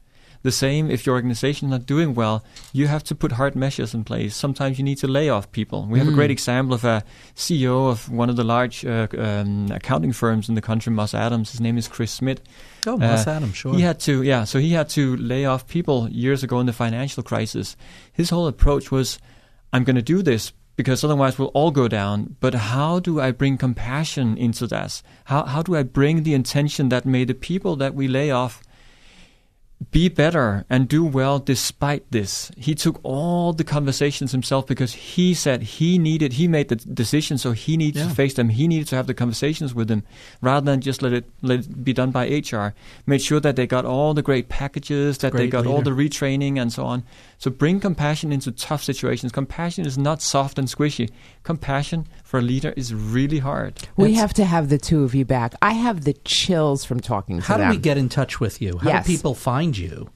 [0.43, 3.93] The same if your organization is not doing well, you have to put hard measures
[3.93, 4.35] in place.
[4.35, 5.87] Sometimes you need to lay off people.
[5.87, 7.05] We have a great example of a
[7.37, 11.51] CEO of one of the large uh, um, accounting firms in the country, Moss Adams.
[11.51, 12.41] His name is Chris Smith.
[12.87, 13.75] oh, Moss Uh, Adams, sure.
[13.75, 16.73] He had to, yeah, so he had to lay off people years ago in the
[16.73, 17.77] financial crisis.
[18.13, 19.19] His whole approach was,
[19.75, 22.37] I'm going to do this because otherwise we'll all go down.
[22.41, 25.03] But how do I bring compassion into that?
[25.25, 28.63] How, how do I bring the intention that may the people that we lay off
[29.93, 32.51] be better and do well despite this.
[32.57, 37.39] He took all the conversations himself because he said he needed, he made the decision,
[37.39, 38.09] so he needed Yeah.
[38.09, 38.51] to face them.
[38.51, 40.03] He needed to have the conversations with them
[40.43, 42.75] rather than just let it, let it be done by HR.
[43.07, 45.91] Made sure that they got all the great packages, that they Great got all the
[45.93, 47.03] retraining and so on.
[47.39, 49.33] So bring compassion into tough situations.
[49.33, 51.09] Compassion is not soft and squishy.
[51.43, 53.79] Compassion for a leader is really hard.
[53.97, 55.55] We It's- have to have the two of you back.
[55.63, 58.79] I have the chills from talking to How do we get in touch with you?
[58.83, 59.07] How Yes.
[59.07, 60.11] do people find you?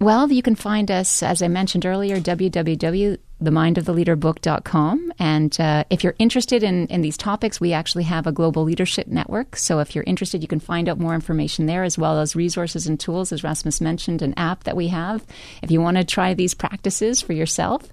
[0.00, 5.12] Well, you can find us, as I mentioned earlier, www.themindoftheleaderbook.com.
[5.18, 9.08] And uh, if you're interested in, in these topics, we actually have a global leadership
[9.08, 9.56] network.
[9.56, 12.86] So if you're interested, you can find out more information there, as well as resources
[12.86, 15.22] and tools, as Rasmus mentioned, an app that we have.
[15.62, 17.92] If you want to try these practices for yourself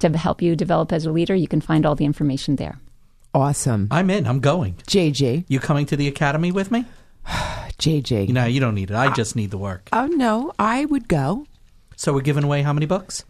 [0.00, 2.78] to help you develop as a leader, you can find all the information there.
[3.32, 3.88] awesome.
[3.90, 4.26] I'm in.
[4.26, 4.74] I'm going.
[4.88, 5.46] JJ.
[5.48, 6.84] You coming to the academy with me?
[7.78, 8.28] JJ.
[8.30, 8.96] No, you don't need it.
[8.96, 9.88] I just need the work.
[9.92, 11.46] oh, no, I would go.
[11.96, 13.24] So we're giving away how many books?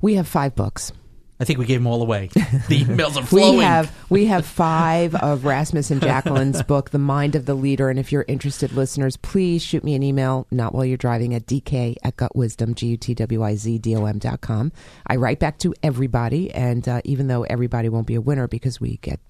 [0.00, 0.92] We have five books.
[1.40, 2.30] I think we gave them all away.
[2.68, 3.58] The emails are flowing.
[3.58, 7.88] We have we have five of Rasmus and Jacqueline's book, The Mind of the Leader.
[7.90, 11.46] And if you're interested, listeners, please shoot me an email, not while you're driving, at
[11.46, 14.72] dk at gutwisdom, G-U-T-W-I-Z-D-O-M dot com.
[15.06, 18.80] I write back to everybody, and uh, even though everybody won't be a winner because
[18.80, 19.20] we get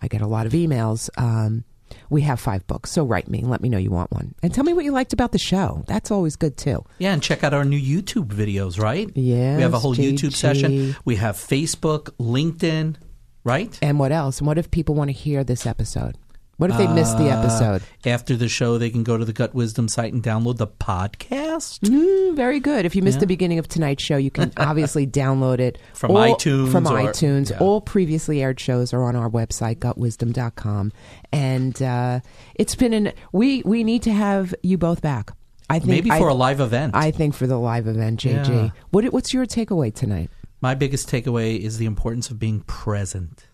[0.00, 1.64] I get a lot of emails, um,
[2.10, 2.90] we have five books.
[2.90, 4.34] So write me and let me know you want one.
[4.42, 5.84] And tell me what you liked about the show.
[5.86, 6.84] That's always good, too.
[6.98, 9.10] Yeah, and check out our new YouTube videos, right?
[9.14, 9.56] Yeah.
[9.56, 10.96] We have a whole YouTube session.
[11.04, 12.96] We have Facebook, LinkedIn,
[13.44, 13.78] right?
[13.82, 14.38] And what else?
[14.38, 16.16] And what if people want to hear this episode?
[16.58, 17.82] What if they missed the Uh, episode?
[18.04, 21.78] After the show, they can go to the Gut Wisdom site and download the podcast.
[21.88, 22.84] Mm, very good.
[22.84, 23.20] If you missed Yeah.
[23.20, 27.50] the beginning of tonight's show, you can obviously download it From iTunes From or- iTunes.
[27.50, 27.58] yeah.
[27.58, 30.92] All previously aired shows are on our website, gutwisdom.com.
[31.32, 32.20] And uh,
[32.56, 35.30] it's been an we we need to have you both back.
[35.70, 36.94] I think Maybe I- for a live event.
[36.96, 38.48] I think for the live event, JG.
[38.48, 38.70] Yeah.
[38.90, 40.30] What what's your takeaway tonight?
[40.60, 43.46] My biggest takeaway is the importance of being present.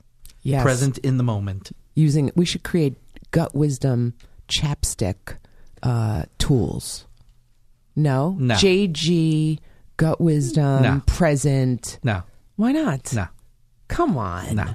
[0.43, 0.63] Yes.
[0.63, 1.73] Present in the moment.
[1.95, 2.95] Using we should create
[3.31, 4.15] gut wisdom
[4.49, 5.37] chapstick
[5.83, 7.07] uh, tools.
[7.97, 8.37] No.
[8.39, 8.55] No.
[8.55, 9.59] JG,
[9.97, 11.03] gut wisdom, No.
[11.07, 11.99] present.
[12.03, 12.23] No.
[12.57, 13.13] Why not?
[13.15, 13.27] No.
[13.89, 14.57] Come on.
[14.57, 14.75] No.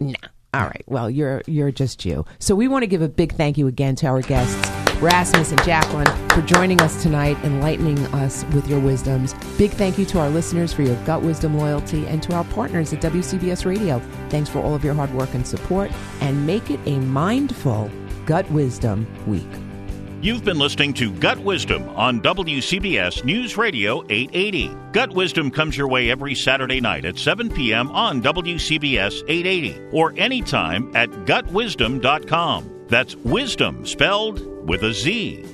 [0.00, 0.14] Nah.
[0.54, 0.82] All right.
[0.86, 2.24] Well, you're you're just you.
[2.38, 4.68] So we want to give a big thank you again to our guests,
[5.00, 9.34] Rasmus and Jacqueline, for joining us tonight, enlightening us with your wisdoms.
[9.58, 12.92] Big thank you to our listeners for your gut wisdom loyalty, and to our partners
[12.92, 14.00] at WCBS Radio.
[14.30, 15.90] Thanks for all of your hard work and support,
[16.20, 17.90] and make it a mindful
[18.24, 19.65] gut wisdom week.
[20.22, 24.74] You've been listening to Gut Wisdom on WCBS News Radio 880.
[24.92, 27.90] Gut Wisdom comes your way every Saturday night at 7 p.m.
[27.90, 32.86] on WCBS 880 or anytime at gutwisdom.com.
[32.88, 35.44] That's wisdom spelled with a Z.